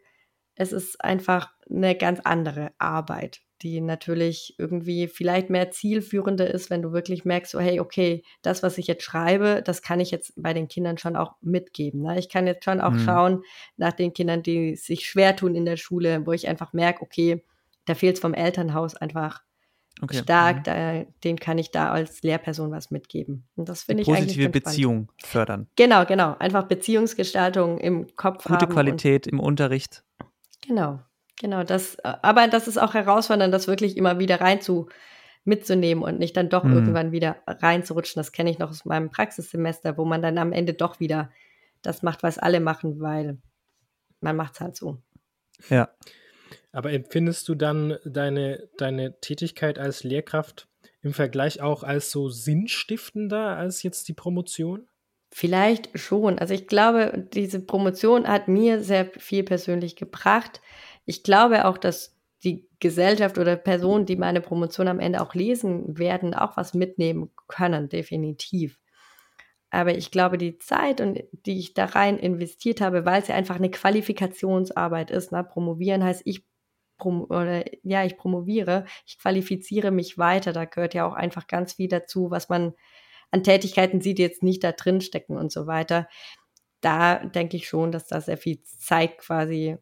[0.55, 6.83] es ist einfach eine ganz andere Arbeit die natürlich irgendwie vielleicht mehr zielführender ist, wenn
[6.83, 10.33] du wirklich merkst, so, hey, okay, das, was ich jetzt schreibe, das kann ich jetzt
[10.37, 12.03] bei den Kindern schon auch mitgeben.
[12.03, 12.19] Ne?
[12.19, 13.01] Ich kann jetzt schon auch mhm.
[13.01, 13.43] schauen
[13.77, 17.45] nach den Kindern, die sich schwer tun in der Schule, wo ich einfach merke, okay,
[17.85, 19.43] da fehlt es vom Elternhaus einfach
[20.01, 20.19] okay.
[20.19, 20.63] stark, mhm.
[20.65, 23.45] da, den kann ich da als Lehrperson was mitgeben.
[23.57, 25.23] Und das finde ich positive eigentlich Beziehung spannend.
[25.27, 25.67] fördern.
[25.77, 26.37] Genau, genau.
[26.39, 28.61] Einfach Beziehungsgestaltung im Kopf Gute haben.
[28.61, 30.05] Gute Qualität im Unterricht.
[30.67, 31.01] Genau.
[31.41, 34.89] Genau, das, äh, aber das ist auch herausfordernd, das wirklich immer wieder rein zu
[35.45, 36.74] mitzunehmen und nicht dann doch mhm.
[36.74, 38.20] irgendwann wieder reinzurutschen.
[38.20, 41.30] Das kenne ich noch aus meinem Praxissemester, wo man dann am Ende doch wieder
[41.83, 43.39] das macht, was alle machen, weil
[44.20, 44.99] man macht es halt so.
[45.68, 45.91] Ja.
[46.70, 50.68] Aber empfindest du dann deine, deine Tätigkeit als Lehrkraft
[51.03, 54.87] im Vergleich auch als so sinnstiftender als jetzt die Promotion?
[55.30, 56.39] Vielleicht schon.
[56.39, 60.61] Also ich glaube, diese Promotion hat mir sehr viel persönlich gebracht
[61.05, 65.99] ich glaube auch, dass die Gesellschaft oder Personen, die meine Promotion am Ende auch lesen
[65.99, 68.79] werden, auch was mitnehmen können, definitiv.
[69.71, 73.37] Aber ich glaube, die Zeit, und die ich da rein investiert habe, weil es ja
[73.37, 75.45] einfach eine Qualifikationsarbeit ist, ne?
[75.45, 76.45] promovieren heißt, ich
[76.99, 80.53] prom oder ja, ich promoviere, ich qualifiziere mich weiter.
[80.53, 82.75] Da gehört ja auch einfach ganz viel dazu, was man
[83.31, 86.09] an Tätigkeiten sieht, die jetzt nicht da drin stecken und so weiter.
[86.81, 89.79] Da denke ich schon, dass da sehr viel Zeit quasi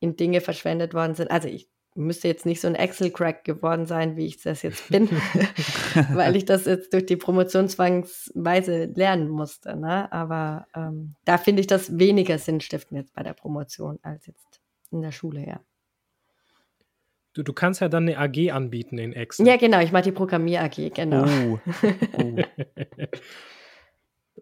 [0.00, 1.30] in Dinge verschwendet worden sind.
[1.30, 5.10] Also ich müsste jetzt nicht so ein Excel-Crack geworden sein, wie ich das jetzt bin,
[6.12, 9.76] weil ich das jetzt durch die Promotion zwangsweise lernen musste.
[9.76, 10.10] Ne?
[10.12, 15.02] Aber ähm, da finde ich das weniger sinnstiftend jetzt bei der Promotion als jetzt in
[15.02, 15.60] der Schule, ja.
[17.34, 19.46] Du, du kannst ja dann eine AG anbieten in Excel.
[19.46, 21.24] Ja, genau, ich mache die Programmier-AG, genau.
[21.24, 21.58] Oh.
[22.16, 22.36] oh.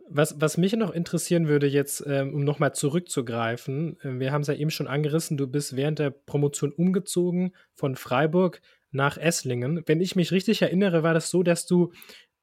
[0.09, 4.49] Was, was mich noch interessieren würde, jetzt, ähm, um nochmal zurückzugreifen, äh, wir haben es
[4.49, 9.83] ja eben schon angerissen, du bist während der Promotion umgezogen von Freiburg nach Esslingen.
[9.87, 11.93] Wenn ich mich richtig erinnere, war das so, dass du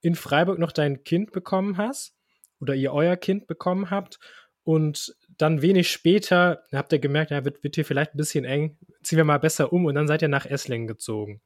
[0.02, 2.16] in Freiburg noch dein Kind bekommen hast
[2.60, 4.20] oder ihr euer Kind bekommen habt
[4.64, 8.78] und dann wenig später habt ihr gemerkt, ja, wird, wird hier vielleicht ein bisschen eng,
[9.02, 11.42] ziehen wir mal besser um und dann seid ihr nach Esslingen gezogen.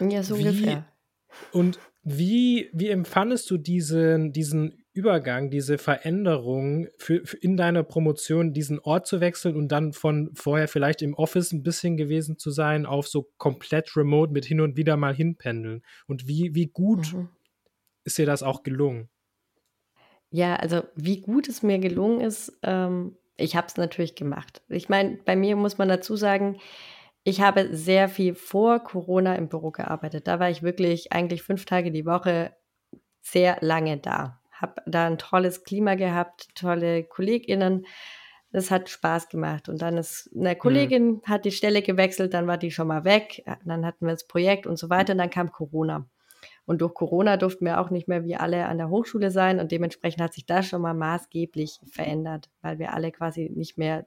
[0.00, 0.86] Ja, so Wie, ungefähr.
[1.52, 8.52] Und wie, wie empfandest du diesen, diesen Übergang, diese Veränderung für, für, in deiner Promotion,
[8.52, 12.50] diesen Ort zu wechseln und dann von vorher vielleicht im Office ein bisschen gewesen zu
[12.50, 15.82] sein, auf so komplett remote mit hin und wieder mal hinpendeln?
[16.06, 17.28] Und wie, wie gut mhm.
[18.04, 19.08] ist dir das auch gelungen?
[20.30, 24.62] Ja, also wie gut es mir gelungen ist, ähm, ich habe es natürlich gemacht.
[24.68, 26.58] Ich meine, bei mir muss man dazu sagen,
[27.24, 30.26] ich habe sehr viel vor Corona im Büro gearbeitet.
[30.26, 32.54] Da war ich wirklich eigentlich fünf Tage die Woche
[33.20, 34.40] sehr lange da.
[34.52, 37.86] Habe da ein tolles Klima gehabt, tolle KollegInnen.
[38.50, 39.68] Das hat Spaß gemacht.
[39.68, 40.58] Und dann ist eine mhm.
[40.58, 41.22] Kollegin, mhm.
[41.24, 43.44] hat die Stelle gewechselt, dann war die schon mal weg.
[43.64, 45.12] Dann hatten wir das Projekt und so weiter.
[45.12, 46.06] Und dann kam Corona.
[46.64, 49.60] Und durch Corona durften wir auch nicht mehr wie alle an der Hochschule sein.
[49.60, 54.06] Und dementsprechend hat sich das schon mal maßgeblich verändert, weil wir alle quasi nicht mehr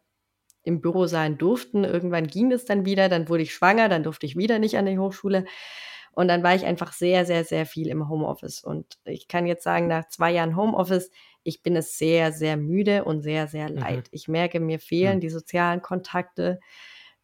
[0.66, 1.84] im Büro sein durften.
[1.84, 4.88] Irgendwann ging es dann wieder, dann wurde ich schwanger, dann durfte ich wieder nicht an
[4.88, 5.45] die Hochschule.
[6.11, 8.63] Und dann war ich einfach sehr, sehr, sehr viel im Homeoffice.
[8.63, 11.11] Und ich kann jetzt sagen, nach zwei Jahren Homeoffice,
[11.43, 13.78] ich bin es sehr, sehr müde und sehr, sehr mhm.
[13.78, 13.97] leid.
[13.97, 14.09] Mhm.
[14.11, 15.22] Ich merke, mir fehlen mhm.
[15.22, 16.59] die sozialen Kontakte.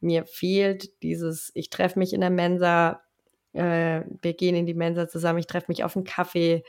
[0.01, 3.01] Mir fehlt dieses, ich treffe mich in der Mensa,
[3.53, 6.63] äh, wir gehen in die Mensa zusammen, ich treffe mich auf einen Kaffee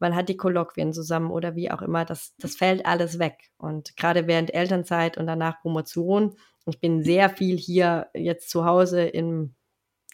[0.00, 3.50] man hat die Kolloquien zusammen oder wie auch immer, das, das fällt alles weg.
[3.58, 6.34] Und gerade während Elternzeit und danach Promotion,
[6.66, 9.54] ich bin sehr viel hier jetzt zu Hause im,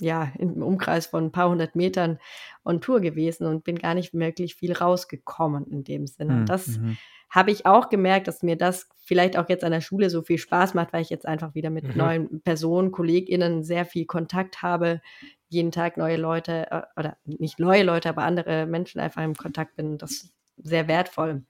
[0.01, 2.19] ja, im Umkreis von ein paar hundert Metern
[2.65, 6.35] on Tour gewesen und bin gar nicht wirklich viel rausgekommen in dem Sinne.
[6.35, 6.47] Mhm.
[6.47, 6.97] Das mhm.
[7.31, 10.39] habe ich auch gemerkt, dass mir das vielleicht auch jetzt an der Schule so viel
[10.39, 11.97] Spaß macht, weil ich jetzt einfach wieder mit mhm.
[11.97, 15.01] neuen Personen, KollegInnen sehr viel Kontakt habe,
[15.49, 19.77] jeden Tag neue Leute äh, oder nicht neue Leute, aber andere Menschen einfach im Kontakt
[19.77, 19.99] bin.
[19.99, 21.45] Das ist sehr wertvoll.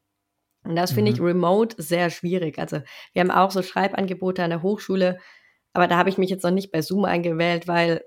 [0.64, 1.26] Und das finde ich mhm.
[1.26, 2.58] remote sehr schwierig.
[2.58, 2.80] Also
[3.12, 5.18] wir haben auch so Schreibangebote an der Hochschule,
[5.72, 8.02] aber da habe ich mich jetzt noch nicht bei Zoom eingewählt, weil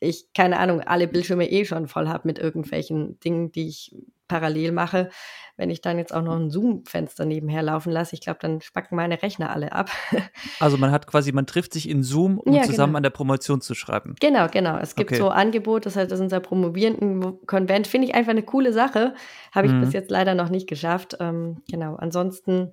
[0.00, 3.96] ich, keine Ahnung, alle Bildschirme eh schon voll habe mit irgendwelchen Dingen, die ich
[4.28, 5.10] parallel mache.
[5.56, 8.96] Wenn ich dann jetzt auch noch ein Zoom-Fenster nebenher laufen lasse, ich glaube, dann spacken
[8.96, 9.88] meine Rechner alle ab.
[10.58, 12.96] also man hat quasi, man trifft sich in Zoom, um ja, zusammen genau.
[12.96, 14.16] an der Promotion zu schreiben.
[14.20, 14.78] Genau, genau.
[14.78, 15.20] Es gibt okay.
[15.20, 17.86] so Angebote, das heißt, das ist unser Promovierenden-Konvent.
[17.86, 19.14] Finde ich einfach eine coole Sache.
[19.52, 19.82] Habe ich mhm.
[19.82, 21.16] bis jetzt leider noch nicht geschafft.
[21.20, 22.72] Ähm, genau, ansonsten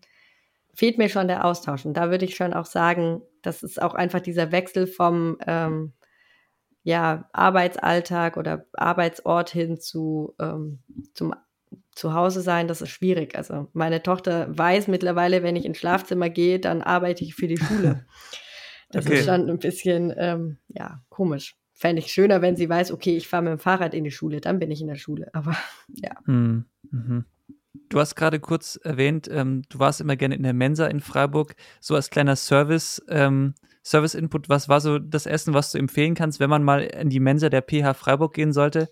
[0.74, 1.86] fehlt mir schon der Austausch.
[1.86, 5.94] Und da würde ich schon auch sagen, das ist auch einfach dieser Wechsel vom ähm,
[6.84, 10.80] ja, Arbeitsalltag oder Arbeitsort hin zu ähm,
[11.14, 11.34] zum
[11.94, 13.36] Zuhause sein, das ist schwierig.
[13.36, 17.58] Also meine Tochter weiß mittlerweile, wenn ich ins Schlafzimmer gehe, dann arbeite ich für die
[17.58, 18.06] Schule.
[18.94, 19.20] Das okay.
[19.20, 21.56] ist schon ein bisschen ähm, ja komisch.
[21.74, 24.42] Fände ich schöner, wenn sie weiß, okay, ich fahre mit dem Fahrrad in die Schule,
[24.42, 25.30] dann bin ich in der Schule.
[25.34, 25.56] Aber
[25.88, 26.12] ja.
[26.26, 26.66] Mhm.
[26.92, 27.24] Mhm.
[27.74, 31.56] Du hast gerade kurz erwähnt, ähm, du warst immer gerne in der Mensa in Freiburg.
[31.80, 33.54] So als kleiner Service, ähm,
[33.84, 37.20] Service-Input, was war so das Essen, was du empfehlen kannst, wenn man mal in die
[37.20, 38.90] Mensa der PH Freiburg gehen sollte?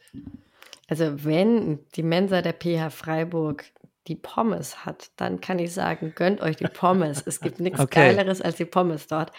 [0.87, 3.65] Also wenn die Mensa der PH Freiburg
[4.07, 7.21] die Pommes hat, dann kann ich sagen, gönnt euch die Pommes.
[7.25, 8.15] es gibt nichts okay.
[8.15, 9.31] Geileres als die Pommes dort.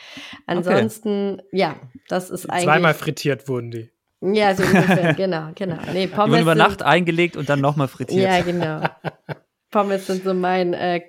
[0.46, 1.48] Ansonsten, okay.
[1.52, 1.76] ja,
[2.08, 2.64] das ist eigentlich.
[2.64, 3.90] Zweimal frittiert wurden die.
[4.20, 5.78] Ja, so ungefähr, genau, genau.
[5.92, 8.22] Nee, Pommes die wurden über Nacht eingelegt und dann nochmal frittiert.
[8.22, 8.86] Ja, genau.
[9.70, 11.00] Pommes sind so mein äh,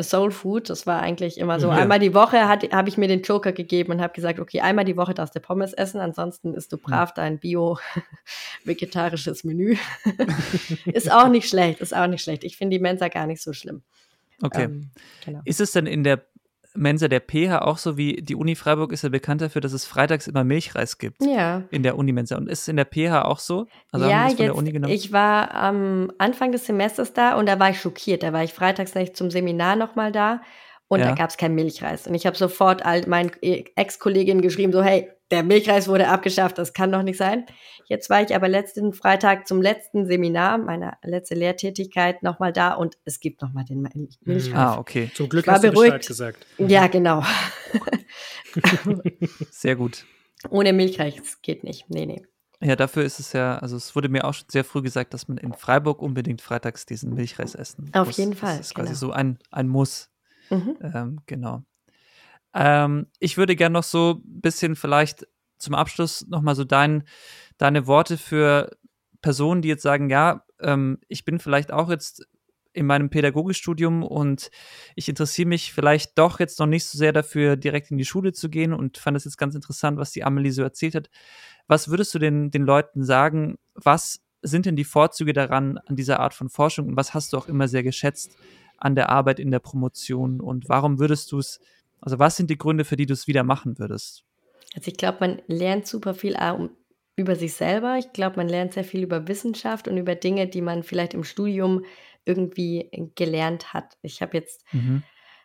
[0.00, 1.66] Soul Food, das war eigentlich immer so.
[1.68, 1.74] Ja.
[1.74, 4.96] Einmal die Woche habe ich mir den Joker gegeben und habe gesagt, okay, einmal die
[4.96, 9.76] Woche darfst du Pommes essen, ansonsten isst du brav dein bio-vegetarisches Menü.
[10.84, 12.44] ist auch nicht schlecht, ist auch nicht schlecht.
[12.44, 13.82] Ich finde die Mensa gar nicht so schlimm.
[14.42, 14.64] Okay.
[14.64, 14.90] Ähm,
[15.24, 15.40] genau.
[15.44, 16.24] Ist es denn in der
[16.76, 19.84] Mensa der PH auch so wie die Uni Freiburg ist ja bekannt dafür, dass es
[19.84, 21.24] freitags immer Milchreis gibt.
[21.24, 21.62] Ja.
[21.70, 22.36] In der Uni-Mensa.
[22.36, 23.66] Und ist es in der PH auch so?
[23.92, 24.40] Also ja, jetzt,
[24.88, 28.24] ich war am Anfang des Semesters da und da war ich schockiert.
[28.24, 30.40] Da war ich freitags nicht zum Seminar nochmal da
[30.88, 31.06] und ja.
[31.06, 32.06] da gab es keinen Milchreis.
[32.06, 36.72] Und ich habe sofort all meinen Ex-Kolleginnen geschrieben, so, hey, der Milchreis wurde abgeschafft, das
[36.72, 37.46] kann doch nicht sein.
[37.86, 42.96] Jetzt war ich aber letzten Freitag zum letzten Seminar, meiner letzte Lehrtätigkeit, nochmal da und
[43.04, 43.82] es gibt nochmal den
[44.22, 44.54] Milchreis.
[44.54, 45.10] Ah, okay.
[45.14, 45.76] Zum Glück hast beruhigt.
[45.76, 46.46] du Bescheid gesagt.
[46.58, 47.22] Ja, genau.
[49.50, 50.04] Sehr gut.
[50.50, 51.88] Ohne Milchreis geht nicht.
[51.88, 52.22] Nee, nee.
[52.60, 55.28] Ja, dafür ist es ja, also es wurde mir auch schon sehr früh gesagt, dass
[55.28, 58.16] man in Freiburg unbedingt freitags diesen Milchreis essen Auf muss.
[58.16, 58.56] jeden Fall.
[58.56, 58.98] Das ist quasi genau.
[58.98, 60.10] so ein, ein Muss.
[60.50, 60.76] Mhm.
[60.80, 61.62] Ähm, genau.
[62.54, 65.26] Ähm, ich würde gerne noch so ein bisschen vielleicht
[65.58, 67.04] zum Abschluss nochmal so dein,
[67.58, 68.70] deine Worte für
[69.22, 72.26] Personen, die jetzt sagen, ja, ähm, ich bin vielleicht auch jetzt
[72.74, 74.50] in meinem Pädagogikstudium und
[74.96, 78.32] ich interessiere mich vielleicht doch jetzt noch nicht so sehr dafür, direkt in die Schule
[78.32, 81.08] zu gehen und fand es jetzt ganz interessant, was die Amelie so erzählt hat.
[81.68, 83.56] Was würdest du den, den Leuten sagen?
[83.74, 87.38] Was sind denn die Vorzüge daran, an dieser Art von Forschung und was hast du
[87.38, 88.36] auch immer sehr geschätzt
[88.76, 91.60] an der Arbeit in der Promotion und warum würdest du es,
[92.04, 94.24] also was sind die Gründe, für die du es wieder machen würdest?
[94.74, 96.36] Also ich glaube, man lernt super viel
[97.16, 97.96] über sich selber.
[97.98, 101.24] Ich glaube, man lernt sehr viel über Wissenschaft und über Dinge, die man vielleicht im
[101.24, 101.84] Studium
[102.26, 103.96] irgendwie gelernt hat.
[104.02, 105.02] Ich habe jetzt mhm.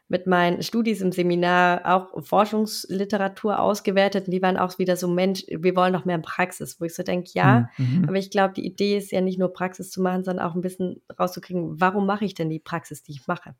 [0.09, 5.43] mit meinen Studis im Seminar auch Forschungsliteratur ausgewertet und die waren auch wieder so, Mensch,
[5.47, 8.05] wir wollen noch mehr Praxis, wo ich so denke, ja, mhm.
[8.07, 10.61] aber ich glaube, die Idee ist ja nicht nur Praxis zu machen, sondern auch ein
[10.61, 13.55] bisschen rauszukriegen, warum mache ich denn die Praxis, die ich mache?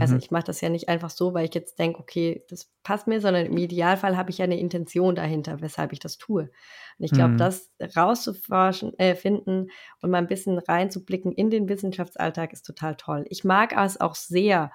[0.00, 0.20] Also mhm.
[0.20, 3.20] ich mache das ja nicht einfach so, weil ich jetzt denke, okay, das passt mir,
[3.20, 6.50] sondern im Idealfall habe ich ja eine Intention dahinter, weshalb ich das tue.
[6.98, 7.38] Und ich glaube, mhm.
[7.38, 9.68] das rauszuforschen, äh, finden
[10.00, 13.24] und mal ein bisschen reinzublicken in den Wissenschaftsalltag ist total toll.
[13.28, 14.70] Ich mag es auch sehr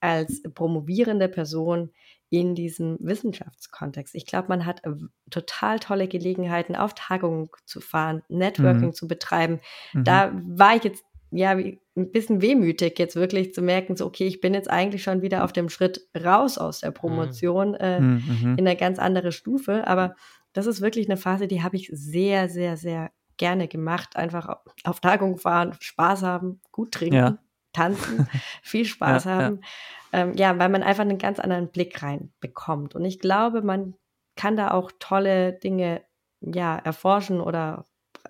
[0.00, 1.92] als promovierende Person
[2.30, 4.14] in diesem Wissenschaftskontext.
[4.14, 4.82] Ich glaube, man hat
[5.30, 8.94] total tolle Gelegenheiten, auf Tagungen zu fahren, Networking mhm.
[8.94, 9.60] zu betreiben.
[9.92, 10.04] Mhm.
[10.04, 14.40] Da war ich jetzt ja, ein bisschen wehmütig, jetzt wirklich zu merken, so, okay, ich
[14.40, 17.76] bin jetzt eigentlich schon wieder auf dem Schritt raus aus der Promotion, mhm.
[17.80, 18.22] äh, mhm.
[18.42, 18.58] mhm.
[18.58, 19.86] in eine ganz andere Stufe.
[19.86, 20.16] Aber
[20.52, 24.16] das ist wirklich eine Phase, die habe ich sehr, sehr, sehr gerne gemacht.
[24.16, 27.38] Einfach auf Tagung fahren, Spaß haben, gut trinken, ja.
[27.72, 28.28] tanzen,
[28.62, 29.60] viel Spaß ja, haben.
[29.62, 29.68] Ja.
[30.12, 32.96] Ähm, ja, weil man einfach einen ganz anderen Blick rein bekommt.
[32.96, 33.94] Und ich glaube, man
[34.34, 36.02] kann da auch tolle Dinge
[36.40, 37.84] ja, erforschen oder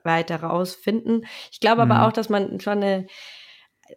[0.04, 1.26] weiter rausfinden.
[1.50, 1.90] Ich glaube mhm.
[1.90, 3.06] aber auch, dass man schon eine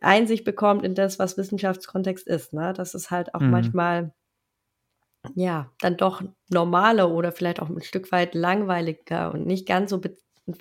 [0.02, 2.54] Einsicht bekommt in das, was Wissenschaftskontext ist.
[2.54, 2.74] Ne?
[2.74, 3.52] Dass es halt auch mhm.
[3.52, 4.14] manchmal
[5.36, 10.02] ja dann doch normaler oder vielleicht auch ein Stück weit langweiliger und nicht ganz so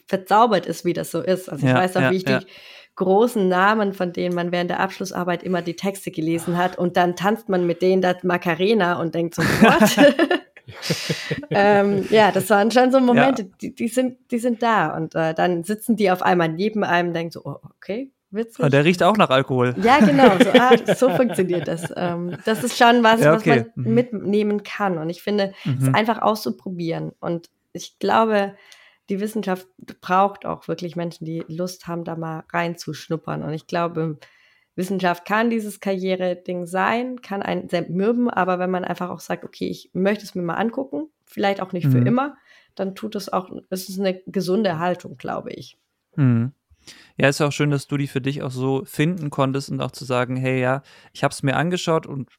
[0.07, 1.49] verzaubert ist, wie das so ist.
[1.49, 2.41] Also ich weiß auch, ja, wie ich ja.
[2.41, 2.47] die
[2.95, 7.17] großen Namen, von denen man während der Abschlussarbeit immer die Texte gelesen hat und dann
[7.17, 10.42] tanzt man mit denen das Macarena und denkt so, what?
[11.51, 13.49] Ähm, ja, das waren schon so Momente, ja.
[13.61, 14.97] die, die, sind, die sind da.
[14.97, 18.65] Und äh, dann sitzen die auf einmal neben einem und denken so, oh, okay, witzig.
[18.65, 19.75] Und der riecht auch nach Alkohol.
[19.83, 20.39] Ja, genau.
[20.39, 21.93] So, ah, so funktioniert das.
[21.97, 23.67] Ähm, das ist schon was, ja, okay.
[23.67, 23.95] was man mhm.
[23.95, 24.99] mitnehmen kann.
[24.99, 25.79] Und ich finde, mhm.
[25.81, 27.13] es einfach auszuprobieren.
[27.21, 28.55] Und ich glaube,
[29.09, 29.67] die Wissenschaft
[30.01, 33.43] braucht auch wirklich Menschen, die Lust haben, da mal reinzuschnuppern.
[33.43, 34.19] Und ich glaube,
[34.75, 39.45] Wissenschaft kann dieses Karriere-Ding sein, kann einen sehr mürben, aber wenn man einfach auch sagt,
[39.45, 41.93] okay, ich möchte es mir mal angucken, vielleicht auch nicht mhm.
[41.93, 42.37] für immer,
[42.75, 45.79] dann tut es auch, es ist eine gesunde Haltung, glaube ich.
[46.17, 46.53] Mhm.
[47.17, 49.81] Ja, ist ja auch schön, dass du die für dich auch so finden konntest und
[49.81, 52.31] auch zu sagen, hey, ja, ich habe es mir angeschaut und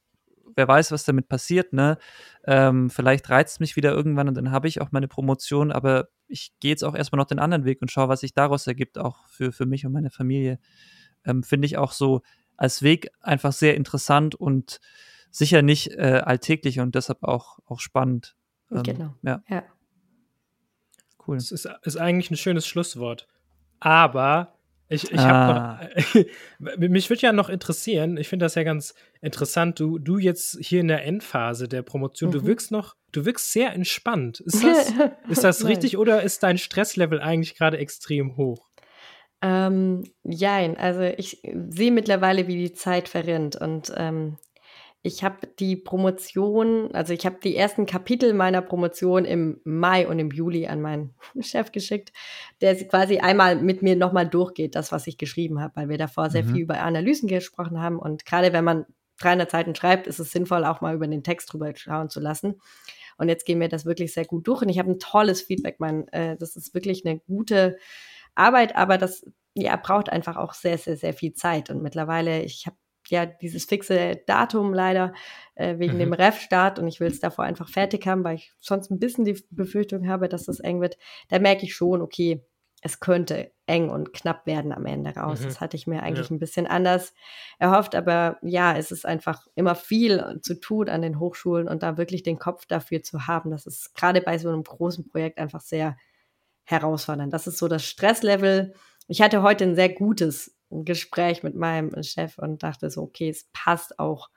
[0.56, 1.98] wer weiß, was damit passiert, ne?
[2.46, 6.10] Ähm, vielleicht reizt es mich wieder irgendwann und dann habe ich auch meine Promotion, aber
[6.28, 8.98] ich gehe jetzt auch erstmal noch den anderen Weg und schaue, was sich daraus ergibt,
[8.98, 10.60] auch für, für mich und meine Familie
[11.26, 12.22] ähm, finde ich auch so
[12.58, 14.80] als Weg einfach sehr interessant und
[15.32, 18.36] sicher nicht äh, alltäglich und deshalb auch, auch spannend.
[18.72, 19.16] Ähm, genau.
[19.24, 19.42] Ja.
[19.50, 19.64] ja.
[21.28, 21.38] Cool.
[21.38, 23.28] Das ist, ist eigentlich ein schönes Schlusswort.
[23.80, 24.54] Aber
[24.90, 25.90] ich, ich ah.
[26.60, 30.58] noch, mich würde ja noch interessieren, ich finde das ja ganz interessant, du, du jetzt
[30.62, 32.34] hier in der Endphase der Promotion, mhm.
[32.34, 34.40] du wirkst noch, du wirkst sehr entspannt.
[34.42, 34.94] Ist das,
[35.30, 38.70] ist das richtig oder ist dein Stresslevel eigentlich gerade extrem hoch?
[39.44, 44.38] Ähm, jein, also ich sehe mittlerweile, wie die Zeit verrinnt und ähm,
[45.02, 50.18] ich habe die Promotion, also ich habe die ersten Kapitel meiner Promotion im Mai und
[50.20, 52.14] im Juli an meinen Chef geschickt,
[52.62, 56.30] der quasi einmal mit mir nochmal durchgeht, das, was ich geschrieben habe, weil wir davor
[56.30, 56.54] sehr mhm.
[56.54, 58.86] viel über Analysen gesprochen haben und gerade wenn man
[59.20, 62.62] 300 Seiten schreibt, ist es sinnvoll, auch mal über den Text drüber schauen zu lassen.
[63.18, 65.76] Und jetzt gehen wir das wirklich sehr gut durch und ich habe ein tolles Feedback.
[65.80, 67.78] Mein, äh, das ist wirklich eine gute
[68.36, 69.26] Arbeit, aber das
[69.56, 71.70] ja, braucht einfach auch sehr, sehr, sehr viel Zeit.
[71.70, 72.78] Und mittlerweile, ich habe
[73.08, 75.14] ja dieses fixe Datum leider
[75.56, 76.00] äh, wegen mhm.
[76.00, 79.26] dem Ref-Start und ich will es davor einfach fertig haben, weil ich sonst ein bisschen
[79.26, 80.98] die Befürchtung habe, dass das eng wird.
[81.30, 82.44] Da merke ich schon, okay,
[82.82, 85.40] es könnte eng und knapp werden am Ende raus.
[85.40, 85.46] Mhm.
[85.46, 86.36] Das hatte ich mir eigentlich ja.
[86.36, 87.14] ein bisschen anders
[87.58, 91.98] erhofft, aber ja, es ist einfach immer viel zu tun an den Hochschulen und da
[91.98, 95.62] wirklich den Kopf dafür zu haben, das ist gerade bei so einem großen Projekt einfach
[95.62, 95.98] sehr
[96.66, 97.34] herausfordernd.
[97.34, 98.74] Das ist so das Stresslevel.
[99.08, 103.50] Ich hatte heute ein sehr gutes Gespräch mit meinem Chef und dachte so, okay, es
[103.54, 104.30] passt auch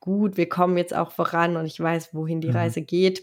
[0.00, 0.36] gut.
[0.36, 2.56] Wir kommen jetzt auch voran und ich weiß, wohin die mhm.
[2.56, 3.22] Reise geht.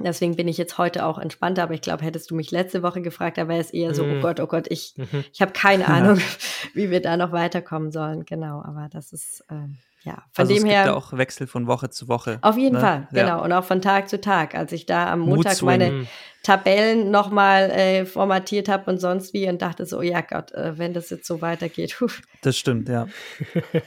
[0.00, 3.02] Deswegen bin ich jetzt heute auch entspannter, aber ich glaube, hättest du mich letzte Woche
[3.02, 4.18] gefragt, da wäre es eher so, oh mhm.
[4.18, 5.24] oh Gott, oh Gott, ich, mhm.
[5.32, 6.20] ich habe keine Ahnung,
[6.74, 8.24] wie wir da noch weiterkommen sollen.
[8.24, 9.66] Genau, aber das ist, äh,
[10.04, 10.84] ja, von also dem es her.
[10.84, 12.38] gibt da auch Wechsel von Woche zu Woche.
[12.42, 12.80] Auf jeden ne?
[12.80, 13.22] Fall, Ja.
[13.24, 13.44] genau.
[13.44, 14.54] Und auch von Tag zu Tag.
[14.54, 16.06] Als ich da am Montag meine Mhm.
[16.44, 20.94] Tabellen nochmal äh, formatiert habe und sonst wie und dachte so, ja Gott, äh, wenn
[20.94, 22.06] das jetzt so weitergeht, puh,
[22.42, 23.06] Das stimmt, ja.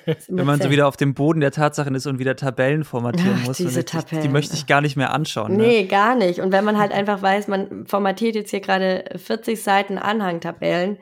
[0.05, 3.37] ist Wenn man so wieder auf dem Boden der Tatsachen ist und wieder Tabellen formatieren
[3.41, 4.31] Ach, muss, diese denkt sich, die Tabellen.
[4.33, 5.55] möchte ich gar nicht mehr anschauen.
[5.55, 5.63] Ne?
[5.63, 6.39] Nee, gar nicht.
[6.41, 10.97] Und wenn man halt einfach weiß, man formatiert jetzt hier gerade 40 Seiten Anhangtabellen,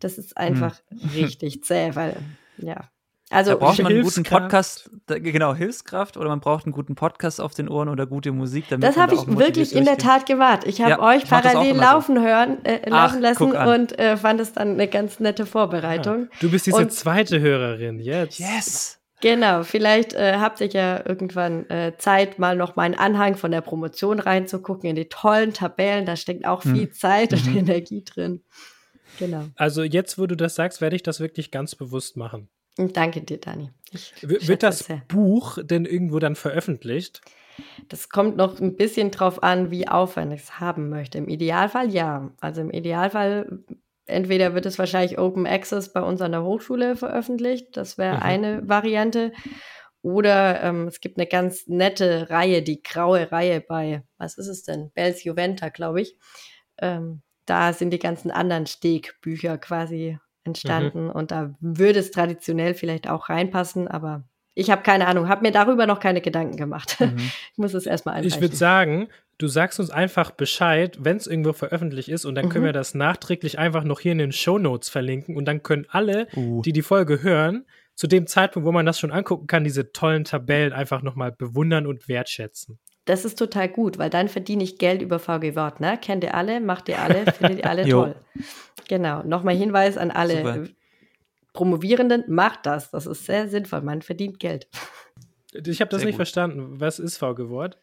[0.00, 0.74] das ist einfach
[1.14, 2.16] richtig zäh, weil,
[2.56, 2.88] ja.
[3.30, 4.22] Also, Da braucht man einen guten.
[4.22, 8.32] Podcast, da, genau, Hilfskraft oder man braucht einen guten Podcast auf den Ohren oder gute
[8.32, 9.98] Musik, damit das habe da ich wirklich in der.
[9.98, 10.66] Tat gewartet.
[10.68, 11.90] Ich habe Ja, euch ich parallel immer so.
[11.92, 13.68] laufen hören, äh, Ach, laufen lassen guck an.
[13.80, 16.28] und äh, fand es dann eine ganz nette Vorbereitung.
[16.40, 18.38] Du bist diese Und- zweite Hörerin, jetzt.
[18.38, 18.94] Yes!
[19.20, 23.60] Genau, vielleicht äh, habt ihr ja irgendwann äh, Zeit, mal noch meinen Anhang von der
[23.62, 26.06] Promotion reinzugucken in die tollen Tabellen.
[26.06, 26.74] Da steckt auch Hm.
[26.76, 27.56] viel Zeit und Mhm.
[27.58, 28.42] Energie drin.
[29.18, 29.42] Genau.
[29.56, 32.48] Also jetzt, wo du das sagst, werde ich das wirklich ganz bewusst machen.
[32.78, 33.70] Danke dir, Dani.
[34.22, 35.02] Wird das sehr.
[35.08, 37.20] Buch denn irgendwo dann veröffentlicht?
[37.88, 41.18] Das kommt noch ein bisschen drauf an, wie aufwendig es haben möchte.
[41.18, 42.30] Im Idealfall ja.
[42.40, 43.60] Also im Idealfall
[44.06, 47.76] entweder wird es wahrscheinlich Open Access bei uns an der Hochschule veröffentlicht.
[47.76, 48.22] Das wäre Mhm.
[48.22, 49.32] eine Variante.
[50.02, 54.62] Oder ähm, es gibt eine ganz nette Reihe, die graue Reihe bei, was ist es
[54.62, 54.92] denn?
[54.94, 56.16] Bells Juventa, glaube ich.
[56.80, 60.18] Ähm, da sind die ganzen anderen Stegbücher quasi
[60.48, 64.24] entstanden und da würde es traditionell vielleicht auch reinpassen, aber
[64.54, 66.96] ich habe keine Ahnung, habe mir darüber noch keine Gedanken gemacht.
[67.00, 67.16] Mhm.
[67.52, 68.40] Ich muss es erstmal Ich einreichen.
[68.42, 72.62] würde sagen, du sagst uns einfach Bescheid, wenn es irgendwo veröffentlicht ist und dann können
[72.64, 72.68] Mhm.
[72.68, 76.60] wir das nachträglich einfach noch hier in den Shownotes verlinken und dann können alle, Uh.
[76.62, 80.24] die die Folge hören, zu dem Zeitpunkt, wo man das schon angucken kann, diese tollen
[80.24, 82.78] Tabellen einfach nochmal bewundern und wertschätzen.
[83.08, 85.98] Das ist total gut, weil dann verdiene ich Geld über VG Wort, ne?
[86.00, 88.14] Kennt ihr alle, macht ihr alle, findet ihr alle toll.
[88.88, 89.22] Genau.
[89.22, 90.64] Nochmal Hinweis an alle Super.
[91.54, 92.90] Promovierenden, macht das.
[92.90, 93.80] Das ist sehr sinnvoll.
[93.80, 94.68] Man verdient Geld.
[95.52, 96.16] Ich habe das Sehr nicht gut.
[96.16, 96.80] verstanden.
[96.80, 97.78] Was ist VG-Wort?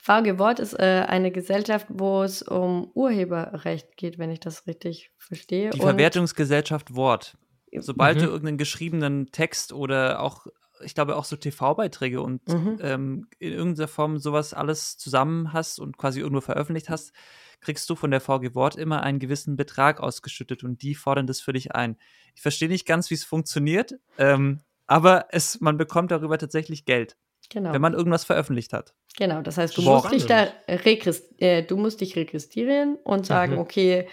[0.00, 5.12] VG Wort ist äh, eine Gesellschaft, wo es um Urheberrecht geht, wenn ich das richtig
[5.18, 5.70] verstehe.
[5.70, 7.36] Die Und- Verwertungsgesellschaft Wort.
[7.78, 8.20] Sobald Mhm.
[8.22, 10.46] du irgendeinen geschriebenen Text oder auch,
[10.82, 12.78] ich glaube auch so TV-Beiträge und Mhm.
[12.80, 17.12] ähm, in irgendeiner Form sowas alles zusammen hast und quasi irgendwo veröffentlicht hast,
[17.60, 21.40] kriegst du von der VG Wort immer einen gewissen Betrag ausgeschüttet und die fordern das
[21.40, 21.96] für dich ein.
[22.34, 27.16] Ich verstehe nicht ganz, wie es funktioniert, ähm, aber es, man bekommt darüber tatsächlich Geld,
[27.50, 27.72] Genau.
[27.72, 28.94] wenn man irgendwas veröffentlicht hat.
[29.16, 33.52] Genau, das heißt, du musst dich da registrieren, äh, du musst dich registrieren und sagen,
[33.54, 33.58] Mhm.
[33.58, 34.08] okay,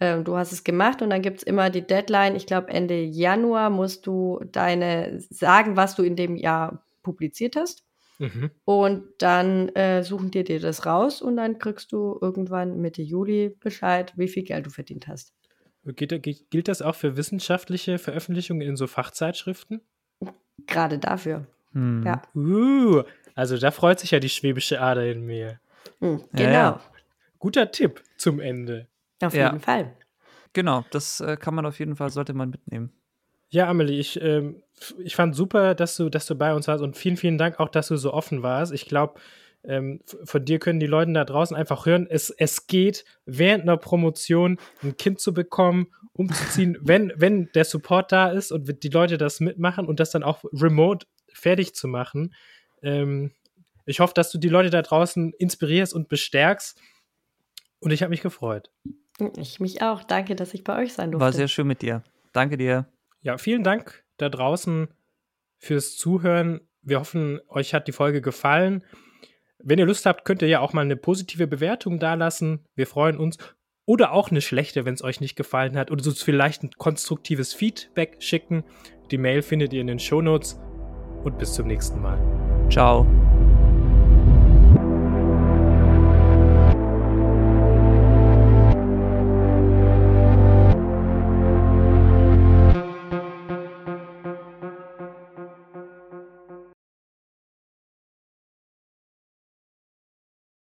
[0.00, 2.34] äh, du hast es gemacht und dann gibt es immer die Deadline.
[2.34, 7.84] Ich glaube, Ende Januar musst du deine sagen, was du in dem Jahr publiziert hast.
[8.18, 8.50] Mhm.
[8.64, 13.56] Und dann äh, suchen dir dir das raus und dann kriegst du irgendwann Mitte Juli
[13.60, 15.32] Bescheid, wie viel Geld du verdient hast.
[15.84, 19.80] Gilt, gilt gilt das auch für wissenschaftliche Veröffentlichungen in so Fachzeitschriften?
[20.66, 21.46] Gerade dafür.
[21.72, 22.02] Hm.
[22.04, 22.22] Ja.
[22.34, 23.02] Uh,
[23.34, 25.60] also da freut sich ja die schwäbische Ader in mir.
[26.00, 26.52] Hm, Ja, genau.
[26.52, 26.80] ja.
[27.38, 28.88] Guter Tipp zum Ende.
[29.22, 29.46] Auf Ja.
[29.48, 29.96] jeden Fall.
[30.52, 32.92] Genau, das äh, kann man auf jeden Fall, sollte man mitnehmen.
[33.50, 34.62] Ja, Amelie, ich, ähm,
[34.98, 37.68] ich fand super, dass du, dass du bei uns warst und vielen, vielen Dank auch,
[37.68, 38.72] dass du so offen warst.
[38.72, 39.20] Ich glaube,
[39.64, 43.76] ähm, von dir können die Leute da draußen einfach hören, es, es geht während einer
[43.76, 49.18] Promotion ein Kind zu bekommen, umzuziehen, wenn, wenn der Support da ist und die Leute
[49.18, 52.34] das mitmachen und das dann auch remote fertig zu machen.
[52.82, 53.32] Ähm,
[53.84, 56.80] ich hoffe, dass du die Leute da draußen inspirierst und bestärkst.
[57.80, 58.70] Und ich habe mich gefreut.
[59.36, 60.02] Ich mich auch.
[60.02, 61.24] Danke, dass ich bei euch sein durfte.
[61.24, 62.02] War sehr schön mit dir.
[62.32, 62.86] Danke dir.
[63.22, 64.88] Ja, vielen Dank da draußen
[65.58, 66.60] fürs Zuhören.
[66.82, 68.84] Wir hoffen, euch hat die Folge gefallen.
[69.58, 72.64] Wenn ihr Lust habt, könnt ihr ja auch mal eine positive Bewertung dalassen.
[72.74, 73.36] Wir freuen uns.
[73.84, 75.90] Oder auch eine schlechte, wenn es euch nicht gefallen hat.
[75.90, 78.64] Oder so vielleicht ein konstruktives Feedback schicken.
[79.10, 80.58] Die Mail findet ihr in den Shownotes.
[81.24, 82.18] Und bis zum nächsten Mal.
[82.70, 83.06] Ciao.